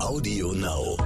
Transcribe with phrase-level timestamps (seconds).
[0.00, 0.96] Audio Now.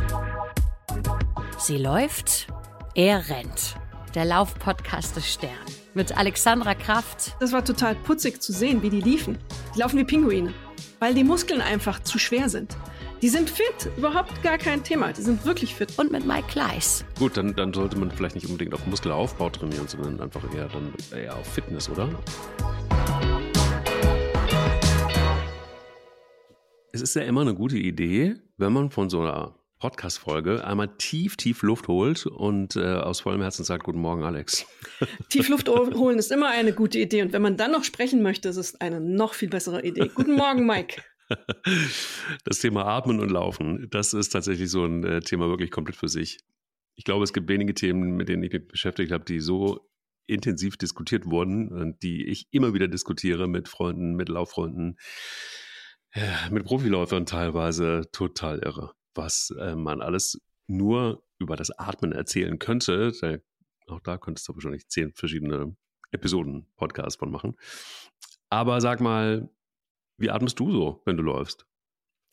[1.58, 2.46] Sie läuft,
[2.94, 3.76] er rennt.
[4.14, 5.50] Der Laufpodcast des Stern.
[5.94, 7.34] Mit Alexandra Kraft.
[7.40, 9.38] Das war total putzig zu sehen, wie die liefen.
[9.74, 10.52] Die laufen wie Pinguine,
[11.00, 12.76] weil die Muskeln einfach zu schwer sind.
[13.22, 15.12] Die sind fit, überhaupt gar kein Thema.
[15.12, 15.98] Die sind wirklich fit.
[15.98, 17.04] Und mit Mike Kleiss.
[17.18, 20.92] Gut, dann, dann sollte man vielleicht nicht unbedingt auf Muskelaufbau trainieren, sondern einfach eher, dann
[21.12, 22.10] eher auf Fitness, oder?
[26.94, 31.36] Es ist ja immer eine gute Idee, wenn man von so einer Podcast-Folge einmal tief,
[31.36, 34.64] tief Luft holt und äh, aus vollem Herzen sagt, guten Morgen, Alex.
[35.28, 37.22] Tief Luft holen ist immer eine gute Idee.
[37.22, 40.08] Und wenn man dann noch sprechen möchte, ist es eine noch viel bessere Idee.
[40.14, 41.02] Guten Morgen, Mike.
[42.44, 46.08] Das Thema Atmen und Laufen, das ist tatsächlich so ein äh, Thema wirklich komplett für
[46.08, 46.40] sich.
[46.94, 49.88] Ich glaube, es gibt wenige Themen, mit denen ich mich beschäftigt habe, die so
[50.26, 54.98] intensiv diskutiert wurden und die ich immer wieder diskutiere mit Freunden, mit Lauffreunden,
[56.14, 62.58] ja, mit Profiläufern teilweise total irre, was äh, man alles nur über das Atmen erzählen
[62.58, 63.12] könnte.
[63.20, 63.38] Da,
[63.92, 65.76] auch da könntest du wahrscheinlich zehn verschiedene
[66.10, 67.56] Episoden Podcasts von machen.
[68.50, 69.48] Aber sag mal,
[70.18, 71.66] wie atmest du so, wenn du läufst?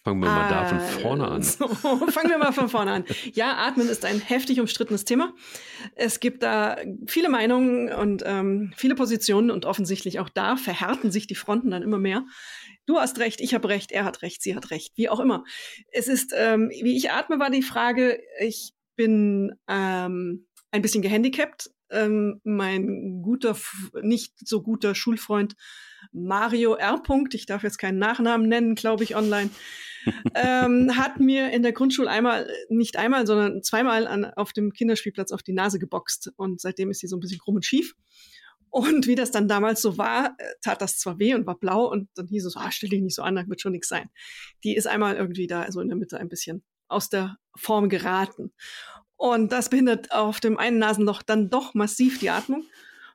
[0.03, 1.43] Fangen wir mal da von vorne an.
[1.43, 3.05] So, fangen wir mal von vorne an.
[3.33, 5.33] Ja, Atmen ist ein heftig umstrittenes Thema.
[5.95, 11.27] Es gibt da viele Meinungen und ähm, viele Positionen und offensichtlich auch da verhärten sich
[11.27, 12.25] die Fronten dann immer mehr.
[12.89, 15.43] Du hast recht, ich habe recht, er hat recht, sie hat recht, wie auch immer.
[15.91, 18.19] Es ist, ähm, wie ich atme, war die Frage.
[18.39, 21.69] Ich bin ähm, ein bisschen gehandicapt.
[21.91, 23.55] Ähm, mein guter,
[24.01, 25.53] nicht so guter Schulfreund
[26.11, 26.99] Mario R.
[27.31, 29.51] ich darf jetzt keinen Nachnamen nennen, glaube ich, online,
[30.33, 35.31] ähm, hat mir in der Grundschule einmal, nicht einmal, sondern zweimal an, auf dem Kinderspielplatz
[35.31, 36.31] auf die Nase geboxt.
[36.37, 37.93] Und seitdem ist sie so ein bisschen krumm und schief.
[38.69, 41.85] Und wie das dann damals so war, äh, tat das zwar weh und war blau
[41.89, 44.09] und dann hieß es, ah, stell dich nicht so an, da wird schon nichts sein.
[44.63, 48.51] Die ist einmal irgendwie da so in der Mitte ein bisschen aus der Form geraten.
[49.15, 52.65] Und das behindert auf dem einen Nasenloch dann doch massiv die Atmung.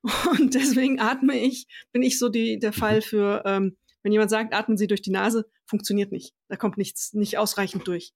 [0.38, 4.54] Und deswegen atme ich, bin ich so die, der Fall für, ähm, wenn jemand sagt,
[4.54, 6.34] atmen Sie durch die Nase, funktioniert nicht.
[6.48, 8.12] Da kommt nichts, nicht ausreichend durch.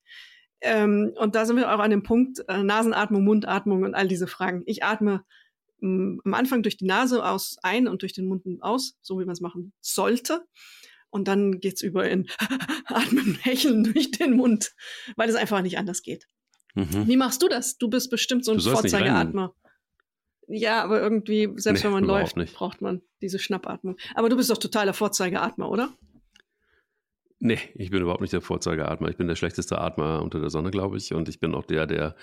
[0.61, 4.27] Ähm, und da sind wir auch an dem Punkt, äh, Nasenatmung, Mundatmung und all diese
[4.27, 4.65] Fragen.
[4.67, 5.25] Ich atme
[5.81, 9.33] am Anfang durch die Nase aus ein und durch den Mund aus, so wie man
[9.33, 10.45] es machen sollte.
[11.11, 12.29] Und dann geht's über in
[12.87, 14.73] Atmen, Hecheln durch den Mund,
[15.17, 16.27] weil es einfach nicht anders geht.
[16.75, 17.07] Mhm.
[17.07, 17.79] Wie machst du das?
[17.79, 19.55] Du bist bestimmt so ein Vorzeigeatmer.
[20.49, 22.55] Ja, aber irgendwie, selbst nee, wenn man läuft, nicht.
[22.55, 23.97] braucht man diese Schnappatmung.
[24.15, 25.95] Aber du bist doch totaler Vorzeigeatmer, oder?
[27.41, 29.09] Nee, ich bin überhaupt nicht der Vorzeigeatmer.
[29.09, 31.13] Ich bin der schlechteste Atmer unter der Sonne, glaube ich.
[31.13, 32.17] Und ich bin auch der, der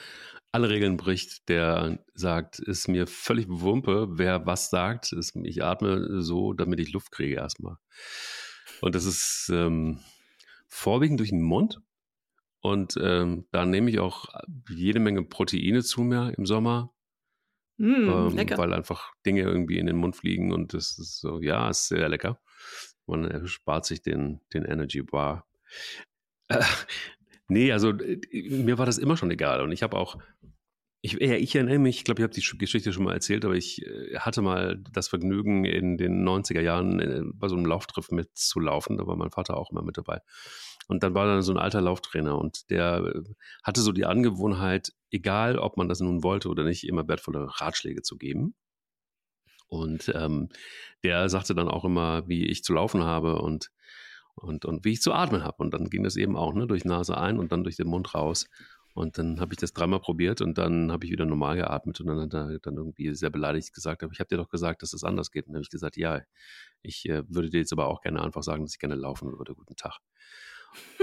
[0.55, 5.11] alle Regeln bricht, der sagt, ist mir völlig Wumpe, wer was sagt.
[5.11, 7.75] Ist, ich atme so, damit ich Luft kriege erstmal.
[8.79, 9.99] Und das ist ähm,
[10.69, 11.81] vorwiegend durch den Mund.
[12.61, 14.29] Und ähm, da nehme ich auch
[14.69, 16.93] jede Menge Proteine zu mir im Sommer.
[17.75, 21.69] Mm, ähm, weil einfach Dinge irgendwie in den Mund fliegen und das ist so, ja,
[21.69, 22.39] ist sehr lecker.
[23.05, 25.45] Man erspart sich den, den Energy Bar.
[26.47, 26.63] Äh,
[27.47, 29.61] Nee, also äh, mir war das immer schon egal.
[29.61, 30.17] Und ich habe auch,
[31.05, 33.55] ich, ja, ich erinnere mich, ich glaube, ich habe die Geschichte schon mal erzählt, aber
[33.55, 38.09] ich äh, hatte mal das Vergnügen, in den 90er Jahren äh, bei so einem Lauftreff
[38.09, 38.97] mitzulaufen.
[38.97, 40.21] Da war mein Vater auch immer mit dabei.
[40.87, 43.13] Und dann war da so ein alter Lauftrainer und der
[43.63, 48.01] hatte so die Angewohnheit, egal ob man das nun wollte oder nicht, immer wertvolle Ratschläge
[48.01, 48.55] zu geben.
[49.67, 50.49] Und ähm,
[51.03, 53.71] der sagte dann auch immer, wie ich zu laufen habe und
[54.35, 55.63] und, und wie ich zu atmen habe.
[55.63, 58.13] Und dann ging das eben auch, ne, durch Nase ein und dann durch den Mund
[58.13, 58.49] raus.
[58.95, 62.07] Und dann habe ich das dreimal probiert und dann habe ich wieder normal geatmet und
[62.07, 64.93] dann hat er dann irgendwie sehr beleidigt gesagt, aber ich habe dir doch gesagt, dass
[64.93, 65.47] es das anders geht.
[65.47, 66.21] Und dann habe ich gesagt, ja,
[66.81, 69.53] ich äh, würde dir jetzt aber auch gerne einfach sagen, dass ich gerne laufen würde.
[69.53, 69.99] Guten Tag.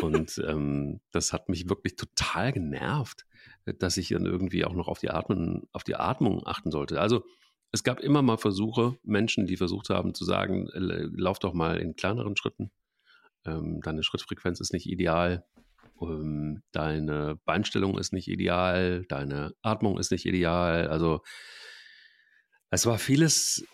[0.00, 3.26] Und ähm, das hat mich wirklich total genervt,
[3.66, 6.98] dass ich dann irgendwie auch noch auf die, Atmen, auf die Atmung achten sollte.
[6.98, 7.26] Also
[7.72, 11.94] es gab immer mal Versuche, Menschen, die versucht haben zu sagen, lauf doch mal in
[11.94, 12.70] kleineren Schritten
[13.44, 15.44] ähm, deine Schrittfrequenz ist nicht ideal,
[16.08, 20.88] ähm, deine Beinstellung ist nicht ideal, deine Atmung ist nicht ideal.
[20.88, 21.20] Also
[22.70, 23.66] es war vieles,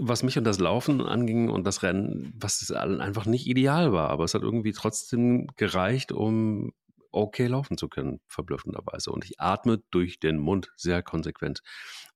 [0.00, 4.24] was mich und das Laufen anging und das Rennen, was einfach nicht ideal war, aber
[4.24, 6.72] es hat irgendwie trotzdem gereicht, um
[7.10, 9.10] okay laufen zu können, verblüffenderweise.
[9.10, 11.62] Und ich atme durch den Mund sehr konsequent.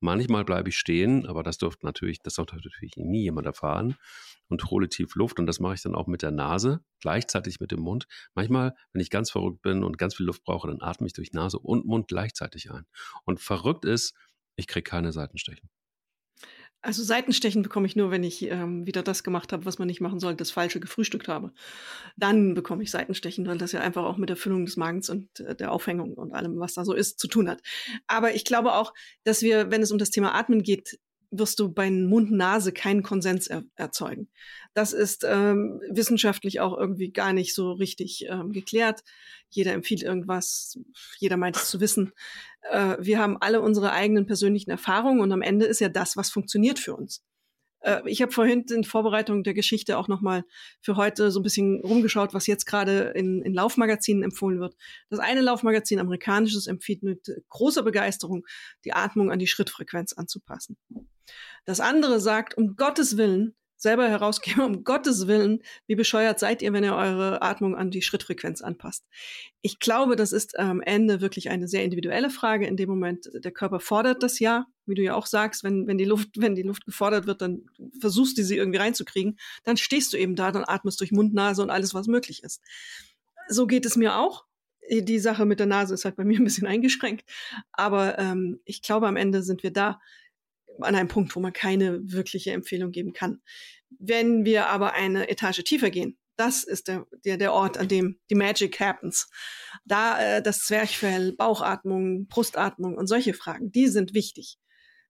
[0.01, 3.97] Manchmal bleibe ich stehen, aber das dürfte natürlich, das sollte natürlich nie jemand erfahren
[4.49, 5.39] und hole tief Luft.
[5.39, 8.07] Und das mache ich dann auch mit der Nase, gleichzeitig mit dem Mund.
[8.35, 11.33] Manchmal, wenn ich ganz verrückt bin und ganz viel Luft brauche, dann atme ich durch
[11.33, 12.87] Nase und Mund gleichzeitig ein.
[13.25, 14.15] Und verrückt ist,
[14.57, 15.71] ich kriege keine Seitenstechen.
[16.85, 20.01] Also Seitenstechen bekomme ich nur, wenn ich ähm, wieder das gemacht habe, was man nicht
[20.01, 21.53] machen sollte, das Falsche gefrühstückt habe.
[22.17, 25.41] Dann bekomme ich Seitenstechen, weil das ja einfach auch mit der Füllung des Magens und
[25.41, 27.63] äh, der Aufhängung und allem, was da so ist, zu tun hat.
[28.09, 28.93] Aber ich glaube auch,
[29.23, 30.99] dass wir, wenn es um das Thema Atmen geht,
[31.33, 34.29] wirst du bei Mund-Nase keinen Konsens er erzeugen.
[34.75, 39.03] Das ist ähm, wissenschaftlich auch irgendwie gar nicht so richtig ähm, geklärt.
[39.49, 40.79] Jeder empfiehlt irgendwas,
[41.19, 42.13] jeder meint es zu wissen.
[42.71, 46.31] Äh, wir haben alle unsere eigenen persönlichen Erfahrungen und am Ende ist ja das, was
[46.31, 47.23] funktioniert für uns.
[47.81, 50.45] Äh, ich habe vorhin in Vorbereitung der Geschichte auch nochmal
[50.81, 54.77] für heute so ein bisschen rumgeschaut, was jetzt gerade in, in Laufmagazinen empfohlen wird.
[55.11, 58.47] Das eine Laufmagazin, amerikanisches, empfiehlt mit großer Begeisterung,
[58.85, 60.77] die Atmung an die Schrittfrequenz anzupassen.
[61.65, 66.73] Das andere sagt, um Gottes Willen, selber herausgeben, um Gottes Willen, wie bescheuert seid ihr,
[66.73, 69.05] wenn ihr eure Atmung an die Schrittfrequenz anpasst.
[69.61, 72.67] Ich glaube, das ist am Ende wirklich eine sehr individuelle Frage.
[72.67, 75.99] In dem Moment, der Körper fordert das ja, wie du ja auch sagst, wenn, wenn
[75.99, 77.67] die Luft, wenn die Luft gefordert wird, dann
[78.01, 81.63] versuchst du sie irgendwie reinzukriegen, dann stehst du eben da, dann atmest durch Mund, Nase
[81.63, 82.63] und alles, was möglich ist.
[83.49, 84.45] So geht es mir auch.
[84.91, 87.29] Die Sache mit der Nase ist halt bei mir ein bisschen eingeschränkt.
[87.73, 90.01] Aber ähm, ich glaube, am Ende sind wir da
[90.83, 93.41] an einem Punkt, wo man keine wirkliche Empfehlung geben kann.
[93.99, 98.19] Wenn wir aber eine Etage tiefer gehen, das ist der, der, der Ort, an dem
[98.31, 99.31] die Magic happens.
[99.85, 104.59] Da äh, das Zwerchfell, Bauchatmung, Brustatmung und solche Fragen, die sind wichtig.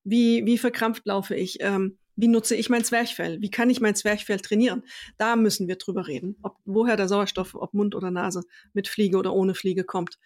[0.05, 1.59] Wie, wie verkrampft laufe ich?
[1.61, 3.41] Ähm, wie nutze ich mein Zwerchfell?
[3.41, 4.83] Wie kann ich mein Zwerchfell trainieren?
[5.17, 8.43] Da müssen wir drüber reden, ob, woher der Sauerstoff, ob Mund oder Nase,
[8.75, 10.19] mit Fliege oder ohne Fliege kommt.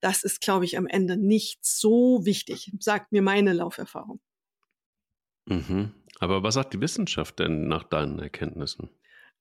[0.00, 4.20] Das ist, glaube ich, am Ende nicht so wichtig, sagt mir meine Lauferfahrung.
[5.46, 5.92] Mhm.
[6.18, 8.90] Aber was sagt die Wissenschaft denn nach deinen Erkenntnissen?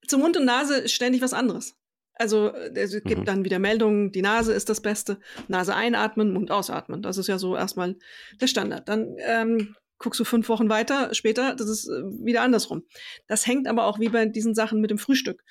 [0.08, 1.76] Zum Mund und Nase ist ständig was anderes.
[2.18, 3.26] Also es gibt mhm.
[3.26, 5.20] dann wieder Meldungen, die Nase ist das Beste.
[5.48, 7.02] Nase einatmen, Mund ausatmen.
[7.02, 7.98] Das ist ja so erstmal
[8.40, 8.88] der Standard.
[8.88, 12.84] Dann ähm, guckst du fünf Wochen weiter, später, das ist äh, wieder andersrum.
[13.28, 15.44] Das hängt aber auch wie bei diesen Sachen mit dem Frühstück.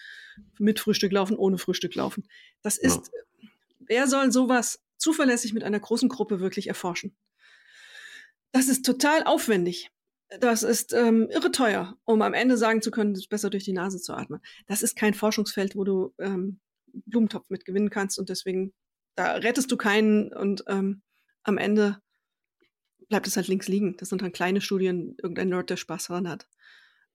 [0.59, 2.27] Mit Frühstück laufen, ohne Frühstück laufen.
[2.63, 3.49] Das ist, ja.
[3.81, 7.15] wer soll sowas zuverlässig mit einer großen Gruppe wirklich erforschen?
[8.53, 9.91] Das ist total aufwendig.
[10.41, 13.65] Das ist ähm, irre teuer, um am Ende sagen zu können, es ist besser durch
[13.65, 14.41] die Nase zu atmen.
[14.67, 16.61] Das ist kein Forschungsfeld, wo du ähm,
[16.93, 18.73] Blumentopf mit gewinnen kannst und deswegen,
[19.17, 21.03] da rettest du keinen und ähm,
[21.43, 21.99] am Ende
[23.09, 23.97] bleibt es halt links liegen.
[23.99, 26.49] Das sind dann kleine Studien, irgendein Nerd, der Spaß daran hat.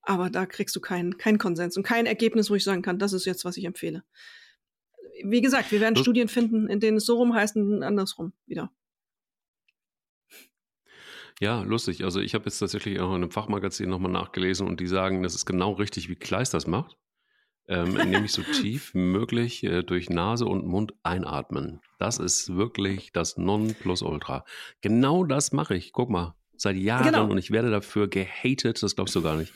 [0.01, 3.13] Aber da kriegst du keinen kein Konsens und kein Ergebnis, wo ich sagen kann, das
[3.13, 4.03] ist jetzt, was ich empfehle.
[5.23, 8.71] Wie gesagt, wir werden Studien finden, in denen es so rum heißt und andersrum wieder.
[11.41, 12.03] Ja, lustig.
[12.03, 15.35] Also ich habe jetzt tatsächlich auch in einem Fachmagazin nochmal nachgelesen und die sagen, das
[15.35, 16.97] ist genau richtig, wie Kleist das macht.
[17.67, 21.79] Ähm, nämlich so tief wie möglich äh, durch Nase und Mund einatmen.
[21.97, 24.43] Das ist wirklich das Nonplusultra.
[24.81, 25.93] Genau das mache ich.
[25.93, 27.29] Guck mal, seit Jahren genau.
[27.29, 29.53] und ich werde dafür gehatet, das glaubst du gar nicht.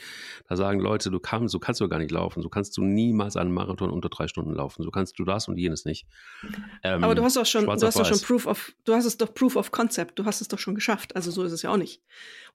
[0.48, 3.36] Da sagen Leute, du kannst, so kannst du gar nicht laufen, so kannst du niemals
[3.36, 6.08] einen Marathon unter drei Stunden laufen, so kannst du das und jenes nicht.
[6.84, 9.18] Ähm, Aber du hast doch schon, du hast doch schon Proof of, du hast es
[9.18, 11.72] doch Proof of Concept, du hast es doch schon geschafft, also so ist es ja
[11.72, 12.02] auch nicht.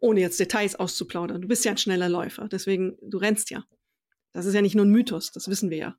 [0.01, 1.43] Ohne jetzt Details auszuplaudern.
[1.43, 3.65] Du bist ja ein schneller Läufer, deswegen, du rennst ja.
[4.33, 5.97] Das ist ja nicht nur ein Mythos, das wissen wir ja.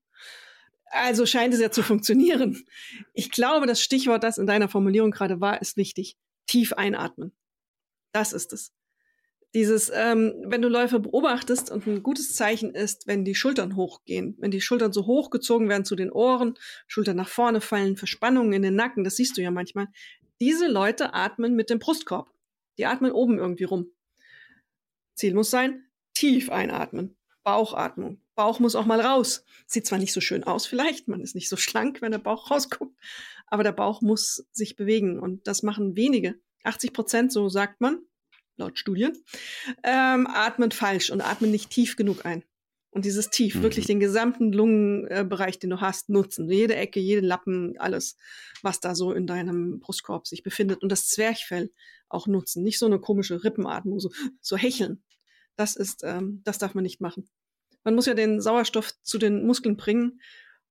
[0.92, 2.66] Also scheint es ja zu funktionieren.
[3.14, 6.18] Ich glaube, das Stichwort, das in deiner Formulierung gerade war, ist wichtig.
[6.48, 7.32] Tief einatmen.
[8.12, 8.74] Das ist es.
[9.56, 14.36] Dieses, ähm, wenn du Läufer beobachtest und ein gutes Zeichen ist, wenn die Schultern hochgehen,
[14.40, 16.54] wenn die Schultern so hochgezogen werden zu den Ohren,
[16.86, 19.88] Schultern nach vorne fallen, Verspannungen in den Nacken, das siehst du ja manchmal.
[20.40, 22.32] Diese Leute atmen mit dem Brustkorb.
[22.78, 23.92] Die atmen oben irgendwie rum.
[25.16, 27.18] Ziel muss sein, tief einatmen.
[27.44, 28.22] Bauchatmung.
[28.36, 29.44] Bauch muss auch mal raus.
[29.66, 32.52] Sieht zwar nicht so schön aus vielleicht, man ist nicht so schlank, wenn der Bauch
[32.52, 32.96] rausguckt,
[33.48, 36.40] aber der Bauch muss sich bewegen und das machen wenige.
[36.64, 38.00] 80 Prozent, so sagt man,
[38.58, 39.14] laut Studien,
[39.84, 42.44] ähm, atmen falsch und atmen nicht tief genug ein.
[42.92, 43.62] Und dieses Tief, mhm.
[43.62, 46.50] wirklich den gesamten Lungenbereich, äh, den du hast, nutzen.
[46.50, 48.18] Jede Ecke, jeden Lappen, alles,
[48.64, 50.82] was da so in deinem Brustkorb sich befindet.
[50.82, 51.72] Und das Zwerchfell
[52.10, 52.64] auch nutzen.
[52.64, 54.10] Nicht so eine komische Rippenatmung, so,
[54.42, 55.04] so hecheln.
[55.56, 57.30] Das ist, ähm, das darf man nicht machen.
[57.84, 60.20] Man muss ja den Sauerstoff zu den Muskeln bringen.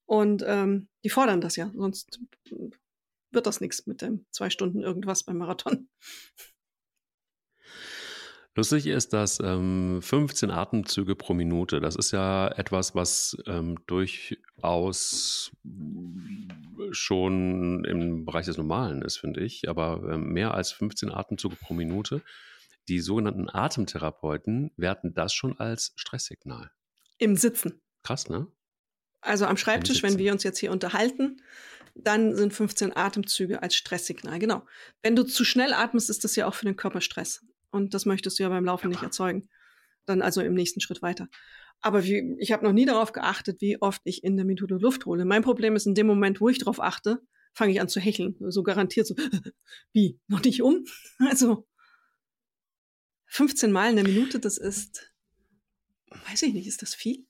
[0.04, 2.18] Und ähm, die fordern das ja, sonst
[3.30, 5.88] wird das nichts mit dem zwei Stunden irgendwas beim Marathon.
[8.58, 15.52] Lustig ist, dass ähm, 15 Atemzüge pro Minute, das ist ja etwas, was ähm, durchaus
[16.90, 21.72] schon im Bereich des Normalen ist, finde ich, aber ähm, mehr als 15 Atemzüge pro
[21.72, 22.20] Minute.
[22.88, 26.72] Die sogenannten Atemtherapeuten werten das schon als Stresssignal.
[27.18, 27.80] Im Sitzen.
[28.02, 28.48] Krass, ne?
[29.20, 31.42] Also am Schreibtisch, wenn wir uns jetzt hier unterhalten,
[31.94, 34.38] dann sind 15 Atemzüge als Stresssignal.
[34.38, 34.64] Genau.
[35.02, 37.44] Wenn du zu schnell atmest, ist das ja auch für den Körper Stress.
[37.70, 38.90] Und das möchtest du ja beim Laufen ja.
[38.90, 39.48] nicht erzeugen.
[40.06, 41.28] dann also im nächsten Schritt weiter.
[41.80, 45.04] Aber wie, ich habe noch nie darauf geachtet, wie oft ich in der Minute Luft
[45.04, 45.24] hole.
[45.24, 47.20] Mein Problem ist in dem Moment, wo ich darauf achte,
[47.52, 48.36] fange ich an zu hecheln.
[48.40, 49.14] So garantiert so,
[49.92, 50.84] wie, noch nicht um?
[51.28, 51.66] Also
[53.26, 55.12] 15 Mal in der Minute, das ist,
[56.28, 57.27] weiß ich nicht, ist das viel?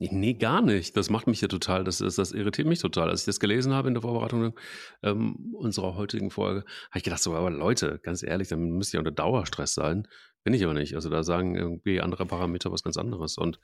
[0.00, 0.96] Nee, gar nicht.
[0.96, 3.10] Das macht mich ja total, das, das, das irritiert mich total.
[3.10, 4.54] Als ich das gelesen habe in der Vorbereitung
[5.02, 9.00] ähm, unserer heutigen Folge, habe ich gedacht, so, aber Leute, ganz ehrlich, dann müsst ihr
[9.00, 10.06] unter Dauerstress sein.
[10.44, 10.94] Bin ich aber nicht.
[10.94, 13.38] Also da sagen irgendwie andere Parameter was ganz anderes.
[13.38, 13.58] Und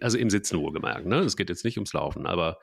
[0.00, 1.20] also im Sitzen wohlgemerkt, ne?
[1.20, 2.58] Es geht jetzt nicht ums Laufen, aber,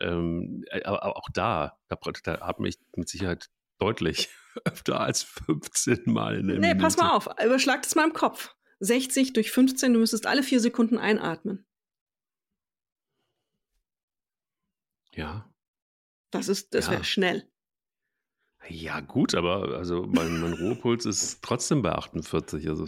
[0.00, 4.28] ähm, aber auch da, da, da hat mich mit Sicherheit deutlich
[4.64, 6.82] öfter als 15 Mal in der Nee, Minute.
[6.82, 8.54] pass mal auf, überschlag das mal im Kopf.
[8.78, 11.66] 60 durch 15, du müsstest alle vier Sekunden einatmen.
[15.16, 15.50] Ja.
[16.30, 16.92] Das ist, das Ja.
[16.92, 17.48] wäre schnell.
[18.68, 22.66] Ja, gut, aber also mein, mein Ruhepuls ist trotzdem bei 48.
[22.68, 22.86] Also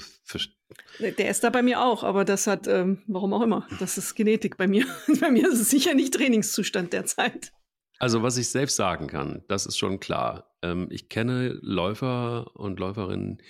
[1.00, 4.14] Der ist da bei mir auch, aber das hat, ähm, warum auch immer, das ist
[4.14, 4.87] Genetik bei mir.
[5.21, 7.52] bei mir ist es sicher nicht Trainingszustand derzeit.
[7.99, 10.54] Also, was ich selbst sagen kann, das ist schon klar.
[10.62, 13.42] Ähm, ich kenne Läufer und Läuferinnen,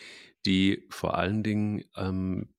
[0.47, 2.55] die vor allen Dingen ähm,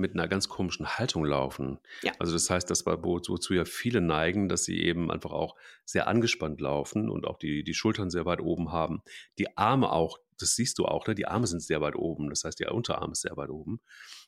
[0.00, 1.78] mit einer ganz komischen Haltung laufen.
[2.02, 2.12] Ja.
[2.18, 5.56] Also das heißt, das war, wo- wozu ja viele neigen, dass sie eben einfach auch
[5.84, 9.02] sehr angespannt laufen und auch die, die Schultern sehr weit oben haben.
[9.38, 11.14] Die Arme auch, das siehst du auch, ne?
[11.14, 12.30] die Arme sind sehr weit oben.
[12.30, 13.80] Das heißt, der Unterarm ist sehr weit oben.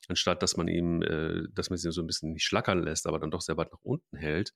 [0.07, 3.19] Anstatt dass man ihm, äh, dass man sie so ein bisschen nicht schlackern lässt, aber
[3.19, 4.53] dann doch sehr weit nach unten hält.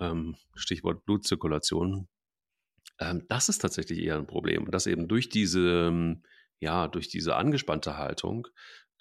[0.00, 2.08] Ähm, Stichwort Blutzirkulation.
[3.00, 4.64] Ähm, das ist tatsächlich eher ein Problem.
[4.64, 6.22] Und das eben durch diese, ähm,
[6.60, 8.48] ja, durch diese angespannte Haltung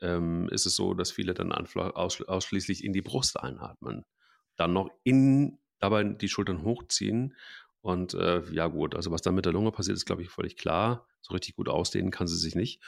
[0.02, 4.06] ähm, ist es so, dass viele dann ausschließlich in die Brust einatmen.
[4.56, 7.36] Dann noch in, dabei die Schultern hochziehen.
[7.82, 10.58] Und äh, ja, gut, also was da mit der Lunge passiert, ist, glaube ich, völlig
[10.58, 11.08] klar.
[11.22, 12.82] So richtig gut ausdehnen kann sie sich nicht.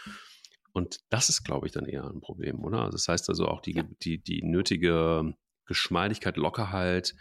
[0.72, 2.80] Und das ist, glaube ich, dann eher ein Problem, oder?
[2.80, 3.84] Also das heißt also auch die, Ja.
[4.04, 5.34] die, die nötige
[5.66, 7.16] Geschmeidigkeit, Lockerheit,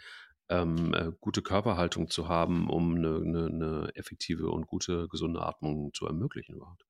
[0.49, 5.93] ähm, äh, gute Körperhaltung zu haben, um eine, eine, eine effektive und gute, gesunde Atmung
[5.93, 6.85] zu ermöglichen überhaupt.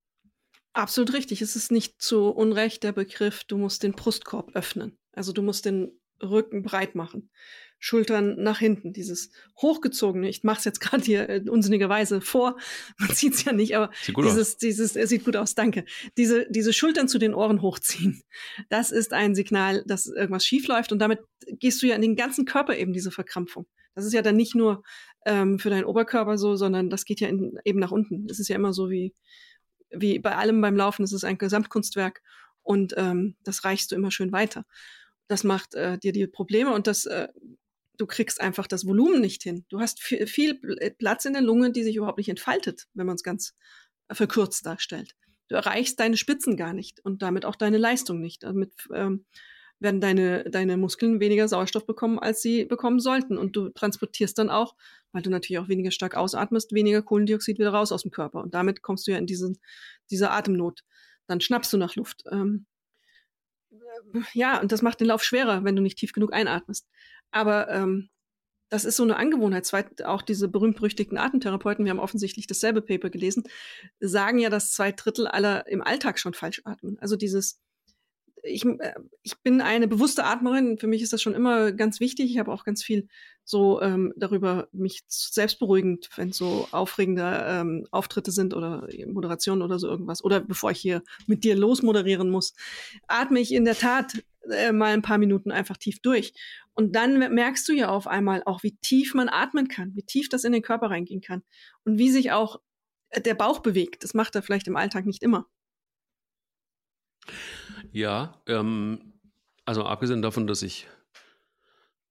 [0.79, 1.41] Absolut richtig.
[1.41, 4.97] Es ist nicht zu Unrecht der Begriff, du musst den Brustkorb öffnen.
[5.11, 5.91] Also du musst den
[6.23, 7.29] Rücken breit machen.
[7.79, 9.29] Schultern nach hinten, dieses
[9.61, 12.57] hochgezogene, ich mache es jetzt gerade hier äh, unsinnigerweise vor,
[12.97, 14.57] man sieht es ja nicht, aber Sieht gut dieses, aus.
[14.57, 15.83] dieses, er sieht gut aus, danke.
[16.17, 18.23] Diese, diese Schultern zu den Ohren hochziehen,
[18.69, 22.15] das ist ein Signal, dass irgendwas schief läuft und damit gehst du ja in den
[22.15, 23.65] ganzen Körper eben diese Verkrampfung.
[23.95, 24.83] Das ist ja dann nicht nur
[25.25, 28.27] ähm, für deinen Oberkörper so, sondern das geht ja in, eben nach unten.
[28.29, 29.13] Es ist ja immer so wie,
[29.91, 32.21] wie bei allem beim Laufen, es ist ein Gesamtkunstwerk
[32.61, 34.65] und ähm, das reichst du immer schön weiter.
[35.27, 37.27] Das macht äh, dir die Probleme und das, äh,
[37.97, 39.65] du kriegst einfach das Volumen nicht hin.
[39.69, 40.59] Du hast viel, viel
[40.97, 43.55] Platz in der Lunge, die sich überhaupt nicht entfaltet, wenn man es ganz
[44.11, 45.15] verkürzt darstellt.
[45.49, 48.43] Du erreichst deine Spitzen gar nicht und damit auch deine Leistung nicht.
[48.43, 49.25] Damit ähm,
[49.79, 53.37] werden deine, deine Muskeln weniger Sauerstoff bekommen, als sie bekommen sollten.
[53.37, 54.75] Und du transportierst dann auch,
[55.11, 58.41] weil du natürlich auch weniger stark ausatmest, weniger Kohlendioxid wieder raus aus dem Körper.
[58.41, 59.59] Und damit kommst du ja in diesen,
[60.11, 60.83] diese Atemnot.
[61.27, 62.23] Dann schnappst du nach Luft.
[62.31, 62.65] Ähm,
[64.33, 66.87] ja, und das macht den Lauf schwerer, wenn du nicht tief genug einatmest.
[67.31, 68.09] Aber ähm,
[68.69, 69.65] das ist so eine Angewohnheit.
[69.65, 73.43] Zweit, auch diese berühmt-berüchtigten Atemtherapeuten, wir haben offensichtlich dasselbe Paper gelesen,
[73.99, 76.97] sagen ja, dass zwei Drittel aller im Alltag schon falsch atmen.
[76.99, 77.59] Also dieses,
[78.43, 78.93] ich, äh,
[79.23, 82.31] ich bin eine bewusste Atmerin, für mich ist das schon immer ganz wichtig.
[82.31, 83.07] Ich habe auch ganz viel
[83.43, 89.79] so ähm, darüber mich selbst beruhigend, wenn so aufregende ähm, Auftritte sind oder Moderation oder
[89.79, 90.23] so irgendwas.
[90.23, 92.53] Oder bevor ich hier mit dir losmoderieren muss,
[93.07, 96.33] atme ich in der Tat äh, mal ein paar Minuten einfach tief durch.
[96.73, 100.29] Und dann merkst du ja auf einmal auch, wie tief man atmen kann, wie tief
[100.29, 101.43] das in den Körper reingehen kann
[101.85, 102.61] und wie sich auch
[103.15, 104.03] der Bauch bewegt.
[104.03, 105.47] Das macht er vielleicht im Alltag nicht immer.
[107.91, 109.13] Ja, ähm,
[109.65, 110.87] also abgesehen davon, dass ich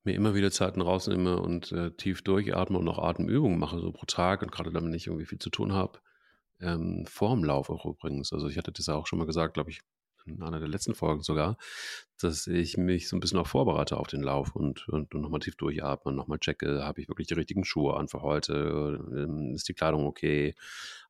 [0.04, 4.06] mir immer wieder Zeiten rausnehme und äh, tief durchatme und auch Atemübungen mache, so pro
[4.06, 6.00] Tag und gerade damit ich irgendwie viel zu tun habe,
[6.60, 8.32] ähm, vorm Lauf auch übrigens.
[8.32, 9.82] Also ich hatte das ja auch schon mal gesagt, glaube ich,
[10.26, 11.56] in einer der letzten Folgen sogar,
[12.20, 15.40] dass ich mich so ein bisschen auch vorbereite auf den Lauf und, und, und nochmal
[15.40, 19.54] tief durchatme und nochmal checke, habe ich wirklich die richtigen Schuhe an für heute, ähm,
[19.54, 20.54] ist die Kleidung okay.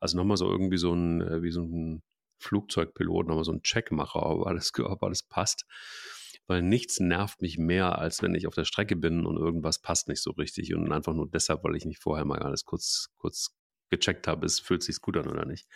[0.01, 2.03] Also nochmal so irgendwie so ein, äh, wie so ein
[2.38, 5.66] Flugzeugpilot nochmal so einen Check mache, ob alles, ob alles passt.
[6.47, 10.09] Weil nichts nervt mich mehr, als wenn ich auf der Strecke bin und irgendwas passt
[10.09, 13.54] nicht so richtig und einfach nur deshalb, weil ich nicht vorher mal alles kurz, kurz
[13.90, 15.68] gecheckt habe, es fühlt sich gut an oder nicht.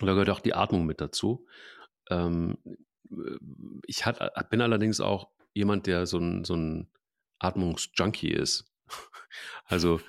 [0.00, 1.46] Und da gehört auch die Atmung mit dazu.
[2.08, 2.56] Ähm,
[3.86, 6.90] ich hat, bin allerdings auch jemand, der so ein, so ein
[7.38, 8.69] Atmungsjunkie ist.
[9.66, 10.00] Also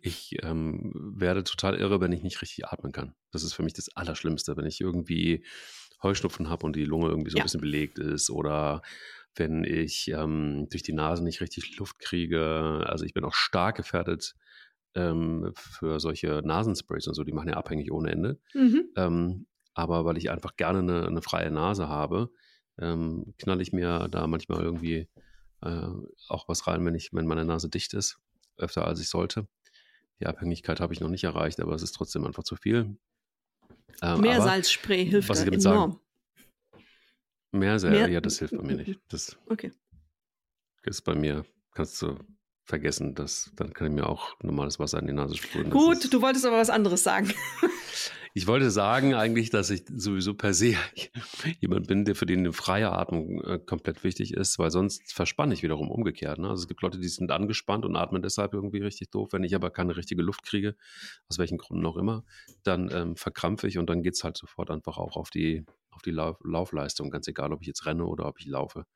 [0.00, 3.14] ich ähm, werde total irre, wenn ich nicht richtig atmen kann.
[3.32, 5.44] Das ist für mich das Allerschlimmste, wenn ich irgendwie
[6.02, 7.42] Heuschnupfen habe und die Lunge irgendwie so Ja.
[7.42, 8.80] ein bisschen belegt ist oder
[9.34, 12.82] wenn ich ähm, durch die Nase nicht richtig Luft kriege.
[12.86, 14.34] Also ich bin auch stark gefährdet
[14.94, 18.40] ähm, für solche Nasensprays und so, die machen ja abhängig ohne Ende.
[18.54, 18.88] Mhm.
[18.96, 22.30] Ähm, aber weil ich einfach gerne eine, eine freie Nase habe,
[22.78, 25.08] ähm, knall ich mir da manchmal irgendwie
[25.62, 25.86] äh,
[26.28, 28.18] auch was rein, wenn, ich, wenn meine Nase dicht ist,
[28.60, 29.48] öfter als ich sollte.
[30.20, 32.96] Die Abhängigkeit habe ich noch nicht erreicht, aber es ist trotzdem einfach zu viel.
[34.02, 36.00] Ähm, Meersalzspray hilft was da enorm.
[37.52, 39.00] Mehr, Mehr- ja, das hilft bei mir nicht.
[39.08, 39.72] Das Okay.
[40.84, 42.18] ist bei mir, kannst du
[42.70, 45.70] vergessen, das, dann kann ich mir auch normales Wasser in die Nase sprühen.
[45.70, 47.32] Gut, ist, du wolltest aber was anderes sagen.
[48.32, 50.76] Ich wollte sagen eigentlich, dass ich sowieso per se
[51.60, 55.52] jemand bin, der für den eine freie Atmung äh, komplett wichtig ist, weil sonst verspanne
[55.52, 56.38] ich wiederum umgekehrt.
[56.38, 56.48] Ne?
[56.48, 59.32] Also es gibt Leute, die sind angespannt und atmen deshalb irgendwie richtig doof.
[59.32, 60.76] Wenn ich aber keine richtige Luft kriege,
[61.28, 62.24] aus welchen Gründen auch immer,
[62.62, 66.02] dann ähm, verkrampfe ich und dann geht es halt sofort einfach auch auf die, auf
[66.02, 68.86] die Lauf Laufleistung, ganz egal, ob ich jetzt renne oder ob ich laufe.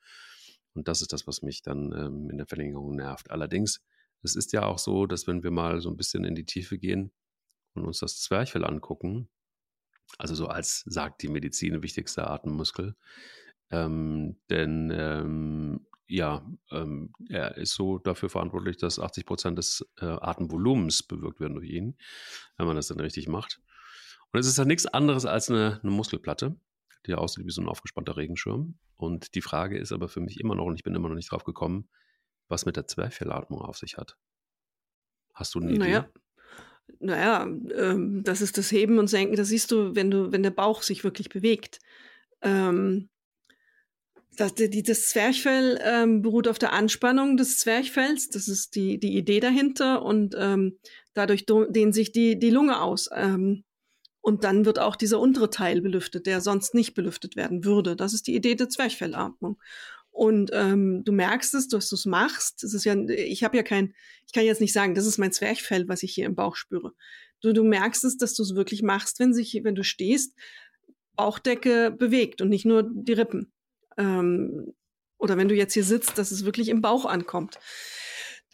[0.75, 3.31] Und das ist das, was mich dann ähm, in der Verlängerung nervt.
[3.31, 3.83] Allerdings,
[4.23, 6.79] es ist ja auch so, dass wenn wir mal so ein bisschen in die Tiefe
[6.79, 7.13] gehen,
[7.75, 9.29] und uns das Zwerchfell angucken,
[10.19, 12.95] also so als, sagt die Medizin, wichtigster Atemmuskel,
[13.71, 20.05] ähm, denn ähm, ja, ähm, er ist so dafür verantwortlich, dass 80 Prozent des äh,
[20.05, 21.97] Atemvolumens bewirkt werden durch ihn,
[22.57, 23.61] wenn man das dann richtig macht.
[24.33, 26.57] Und es ist ja nichts anderes als eine, eine Muskelplatte,
[27.07, 28.79] die aussieht wie so ein aufgespannter Regenschirm.
[28.97, 31.31] Und die Frage ist aber für mich immer noch, und ich bin immer noch nicht
[31.31, 31.89] drauf gekommen,
[32.49, 34.17] was mit der Zwerchfellatmung auf sich hat.
[35.35, 36.05] Hast du eine Idee?
[37.01, 39.37] Naja, ähm, das ist das Heben und Senken.
[39.37, 41.81] Das siehst du, wenn du, wenn der Bauch sich wirklich bewegt.
[42.43, 43.09] Ähm,
[44.37, 48.29] das, die, das Zwerchfell ähm, beruht auf der Anspannung des Zwerchfells.
[48.31, 50.03] Das ist die, die Idee dahinter.
[50.03, 50.79] Und ähm,
[51.15, 53.09] dadurch dehnt sich die, die Lunge aus.
[53.13, 53.65] Ähm,
[54.25, 57.95] und dann wird auch dieser untere Teil belüftet, der sonst nicht belüftet werden würde.
[57.95, 59.61] Das ist die Idee der Zwerchfellatmung.
[60.13, 62.65] Und ähm, du merkst es, dass du es machst.
[62.65, 63.95] Es ist ja, ich habe ja kein,
[64.27, 66.95] ich kann jetzt nicht sagen, das ist mein Zwerchfell, was ich hier im Bauch spüre.
[67.43, 70.35] Du, du merkst es, dass du es wirklich machst, wenn sich, wenn du stehst,
[71.17, 73.53] Bauchdecke bewegt und nicht nur die Rippen.
[73.99, 74.73] Ähm,
[75.19, 77.59] oder wenn du jetzt hier sitzt, dass es wirklich im Bauch ankommt.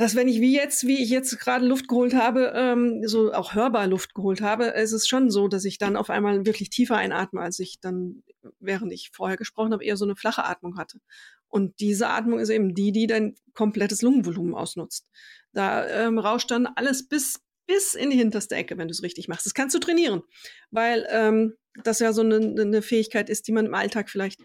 [0.01, 3.53] Dass wenn ich wie jetzt, wie ich jetzt gerade Luft geholt habe, ähm, so auch
[3.53, 6.97] hörbar Luft geholt habe, ist es schon so, dass ich dann auf einmal wirklich tiefer
[6.97, 8.23] einatme, als ich dann,
[8.61, 11.01] während ich vorher gesprochen habe, eher so eine flache Atmung hatte.
[11.49, 15.07] Und diese Atmung ist eben die, die dein komplettes Lungenvolumen ausnutzt.
[15.53, 19.29] Da ähm, rauscht dann alles bis, bis in die hinterste Ecke, wenn du es richtig
[19.29, 19.45] machst.
[19.45, 20.23] Das kannst du trainieren,
[20.71, 24.41] weil ähm, das ja so eine, eine Fähigkeit ist, die man im Alltag vielleicht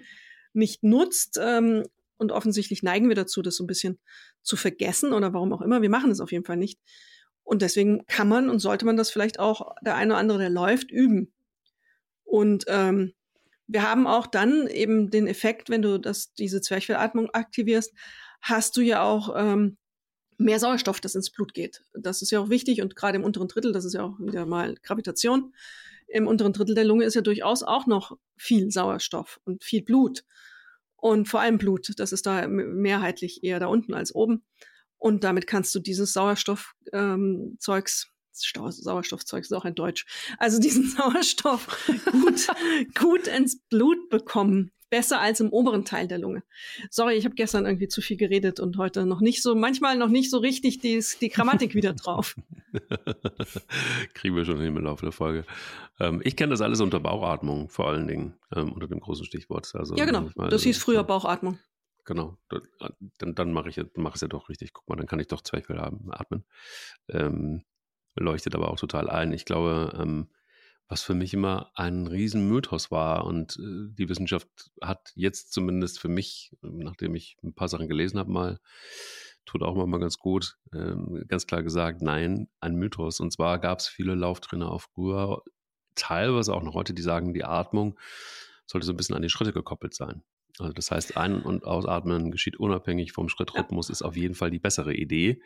[0.52, 1.40] nicht nutzt.
[1.42, 1.86] Ähm,
[2.18, 4.00] und offensichtlich neigen wir dazu, das so ein bisschen
[4.42, 5.82] zu vergessen oder warum auch immer.
[5.82, 6.80] Wir machen es auf jeden Fall nicht.
[7.44, 10.50] Und deswegen kann man und sollte man das vielleicht auch, der eine oder andere, der
[10.50, 11.32] läuft, üben.
[12.24, 13.14] Und ähm,
[13.68, 17.94] wir haben auch dann eben den Effekt, wenn du das, diese Zwerchfellatmung aktivierst,
[18.42, 19.78] hast du ja auch ähm,
[20.38, 21.84] mehr Sauerstoff, das ins Blut geht.
[21.94, 24.46] Das ist ja auch wichtig und gerade im unteren Drittel, das ist ja auch wieder
[24.46, 25.54] mal Gravitation.
[26.08, 30.24] Im unteren Drittel der Lunge ist ja durchaus auch noch viel Sauerstoff und viel Blut.
[31.06, 34.44] Und vor allem Blut, das ist da mehrheitlich eher da unten als oben.
[34.98, 40.08] Und damit kannst du dieses Sauerstoffzeugs, ähm, Zeugs, Sauerstoffzeug ist auch ein Deutsch,
[40.40, 42.48] also diesen Sauerstoff gut,
[43.00, 44.72] gut ins Blut bekommen.
[44.96, 46.42] Besser als im oberen Teil der Lunge.
[46.90, 50.08] Sorry, ich habe gestern irgendwie zu viel geredet und heute noch nicht so, manchmal noch
[50.08, 52.38] nicht so richtig die, die Grammatik wieder drauf.
[54.14, 55.44] Kriegen wir schon hin im Laufe der Folge.
[56.00, 59.70] Ähm, ich kenne das alles unter Bauchatmung, vor allen Dingen, ähm, unter dem großen Stichwort.
[59.76, 60.22] Also, ja, genau.
[60.22, 61.60] manchmal- Das hieß früher Bauchatmung.
[62.06, 62.38] Genau,
[63.18, 64.72] dann, dann mache ich es ja doch richtig.
[64.72, 66.46] Guck mal, dann kann ich doch Zwerchfell haben, atmen.
[67.10, 67.66] Ähm,
[68.16, 69.34] leuchtet aber auch total ein.
[69.34, 70.30] Ich glaube, ähm,
[70.88, 74.48] was für mich immer ein Riesenmythos war und äh, die Wissenschaft
[74.82, 78.60] hat jetzt zumindest für mich, nachdem ich ein paar Sachen gelesen habe, mal,
[79.46, 83.20] tut auch mal, mal ganz gut, ähm, ganz klar gesagt, nein, ein Mythos.
[83.20, 85.42] Und zwar gab es viele Lauftrainer auch früher,
[85.96, 87.98] teilweise auch noch heute, die sagen, die Atmung
[88.68, 90.24] sollte so ein bisschen an die Schritte gekoppelt sein.
[90.60, 94.60] Also das heißt, Ein- und Ausatmen geschieht unabhängig vom Schrittrhythmus, ist auf jeden Fall die
[94.60, 95.42] bessere Idee.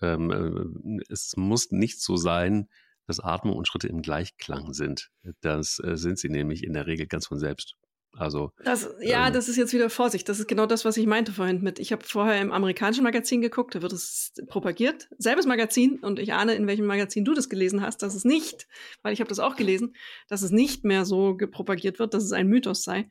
[0.00, 2.68] Ähm, äh, es muss nicht so sein,
[3.08, 5.10] dass Atmung und Schritte im Gleichklang sind.
[5.40, 7.74] Das äh, sind sie nämlich in der Regel ganz von selbst.
[8.16, 9.32] Also Das, ja, Ähm.
[9.32, 10.28] das ist jetzt wieder Vorsicht.
[10.28, 11.78] Das ist genau das, was ich meinte vorhin mit.
[11.78, 15.08] Ich habe vorher im amerikanischen Magazin geguckt, da wird es propagiert.
[15.18, 18.66] Selbes Magazin und ich ahne, in welchem Magazin du das gelesen hast, dass es nicht,
[19.02, 19.94] weil ich habe das auch gelesen,
[20.28, 23.08] dass es nicht mehr so propagiert wird, dass es ein Mythos sei.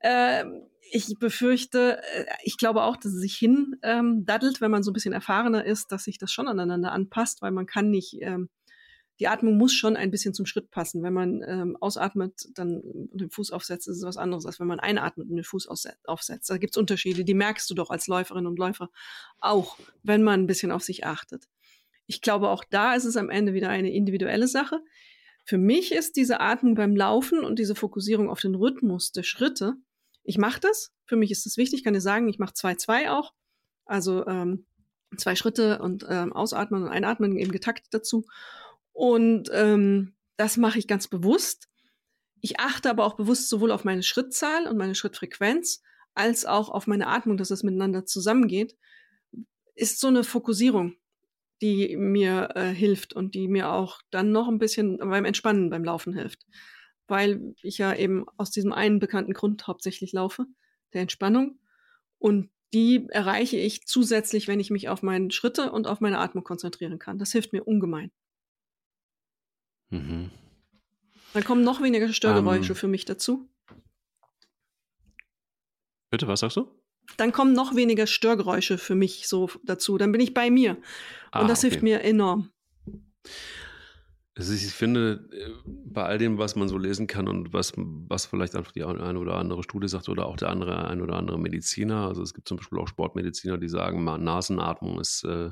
[0.00, 4.82] Ähm, ich befürchte, äh, ich glaube auch, dass es sich hin ähm, daddelt, wenn man
[4.82, 8.18] so ein bisschen erfahrener ist, dass sich das schon aneinander anpasst, weil man kann nicht
[8.20, 8.48] ähm,
[9.22, 11.04] die Atmung muss schon ein bisschen zum Schritt passen.
[11.04, 14.80] Wenn man ähm, ausatmet, dann den Fuß aufsetzt, ist es was anderes, als wenn man
[14.80, 16.50] einatmet und den Fuß aufsetzt.
[16.50, 18.90] Da gibt es Unterschiede, die merkst du doch als Läuferin und Läufer
[19.38, 21.46] auch, wenn man ein bisschen auf sich achtet.
[22.06, 24.80] Ich glaube, auch da ist es am Ende wieder eine individuelle Sache.
[25.44, 29.74] Für mich ist diese Atmung beim Laufen und diese Fokussierung auf den Rhythmus der Schritte,
[30.24, 33.12] ich mache das, für mich ist das wichtig, ich kann dir sagen, ich mache 2-2
[33.12, 33.34] auch,
[33.84, 34.66] also ähm,
[35.16, 38.24] zwei Schritte und ähm, Ausatmen und Einatmen eben getaktet dazu.
[38.92, 41.68] Und ähm, das mache ich ganz bewusst.
[42.40, 45.82] Ich achte aber auch bewusst sowohl auf meine Schrittzahl und meine Schrittfrequenz
[46.14, 48.76] als auch auf meine Atmung, dass das miteinander zusammengeht.
[49.74, 50.96] Ist so eine Fokussierung
[51.62, 55.84] die mir äh, hilft und die mir auch dann noch ein bisschen beim Entspannen beim
[55.84, 56.44] Laufen hilft.
[57.06, 60.44] Weil ich ja eben aus diesem einen bekannten Grund hauptsächlich laufe,
[60.92, 61.60] der Entspannung.
[62.18, 66.42] Und die erreiche ich zusätzlich, wenn ich mich auf meine Schritte und auf meine Atmung
[66.42, 67.18] konzentrieren kann.
[67.18, 68.10] Das hilft mir ungemein.
[69.92, 70.30] Mhm.
[71.34, 72.76] Dann kommen noch weniger Störgeräusche ähm.
[72.76, 73.48] für mich dazu.
[76.10, 76.82] Bitte, was sagst du?
[77.16, 79.98] dann kommen noch weniger Störgeräusche für mich so dazu.
[79.98, 80.72] Dann bin ich bei mir.
[80.72, 80.80] Und
[81.32, 81.70] ah, das okay.
[81.70, 82.50] hilft mir enorm.
[84.34, 88.26] Also ich finde, äh, bei all dem, was man so lesen kann und was, was
[88.26, 91.38] vielleicht einfach die eine oder andere Studie sagt oder auch der andere, ein oder andere
[91.38, 95.50] Mediziner, also es gibt zum Beispiel auch Sportmediziner, die sagen, Nasenatmung ist äh,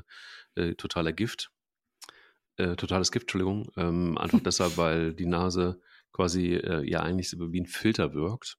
[0.55, 1.51] äh, totaler Gift,
[2.57, 7.51] äh, totales Gift, Entschuldigung, ähm, einfach deshalb, weil die Nase quasi äh, ja eigentlich so
[7.51, 8.57] wie ein Filter wirkt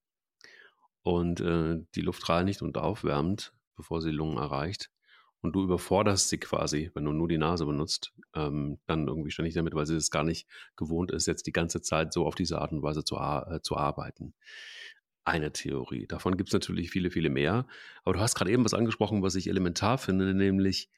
[1.03, 4.91] und äh, die Luft reinigt und aufwärmt, bevor sie Lungen erreicht.
[5.41, 9.55] Und du überforderst sie quasi, wenn du nur die Nase benutzt, ähm, dann irgendwie ständig
[9.55, 12.61] damit, weil sie es gar nicht gewohnt ist, jetzt die ganze Zeit so auf diese
[12.61, 14.35] Art und Weise zu, äh, zu arbeiten.
[15.25, 16.07] Eine Theorie.
[16.07, 17.67] Davon gibt es natürlich viele, viele mehr.
[18.05, 20.89] Aber du hast gerade eben was angesprochen, was ich elementar finde, nämlich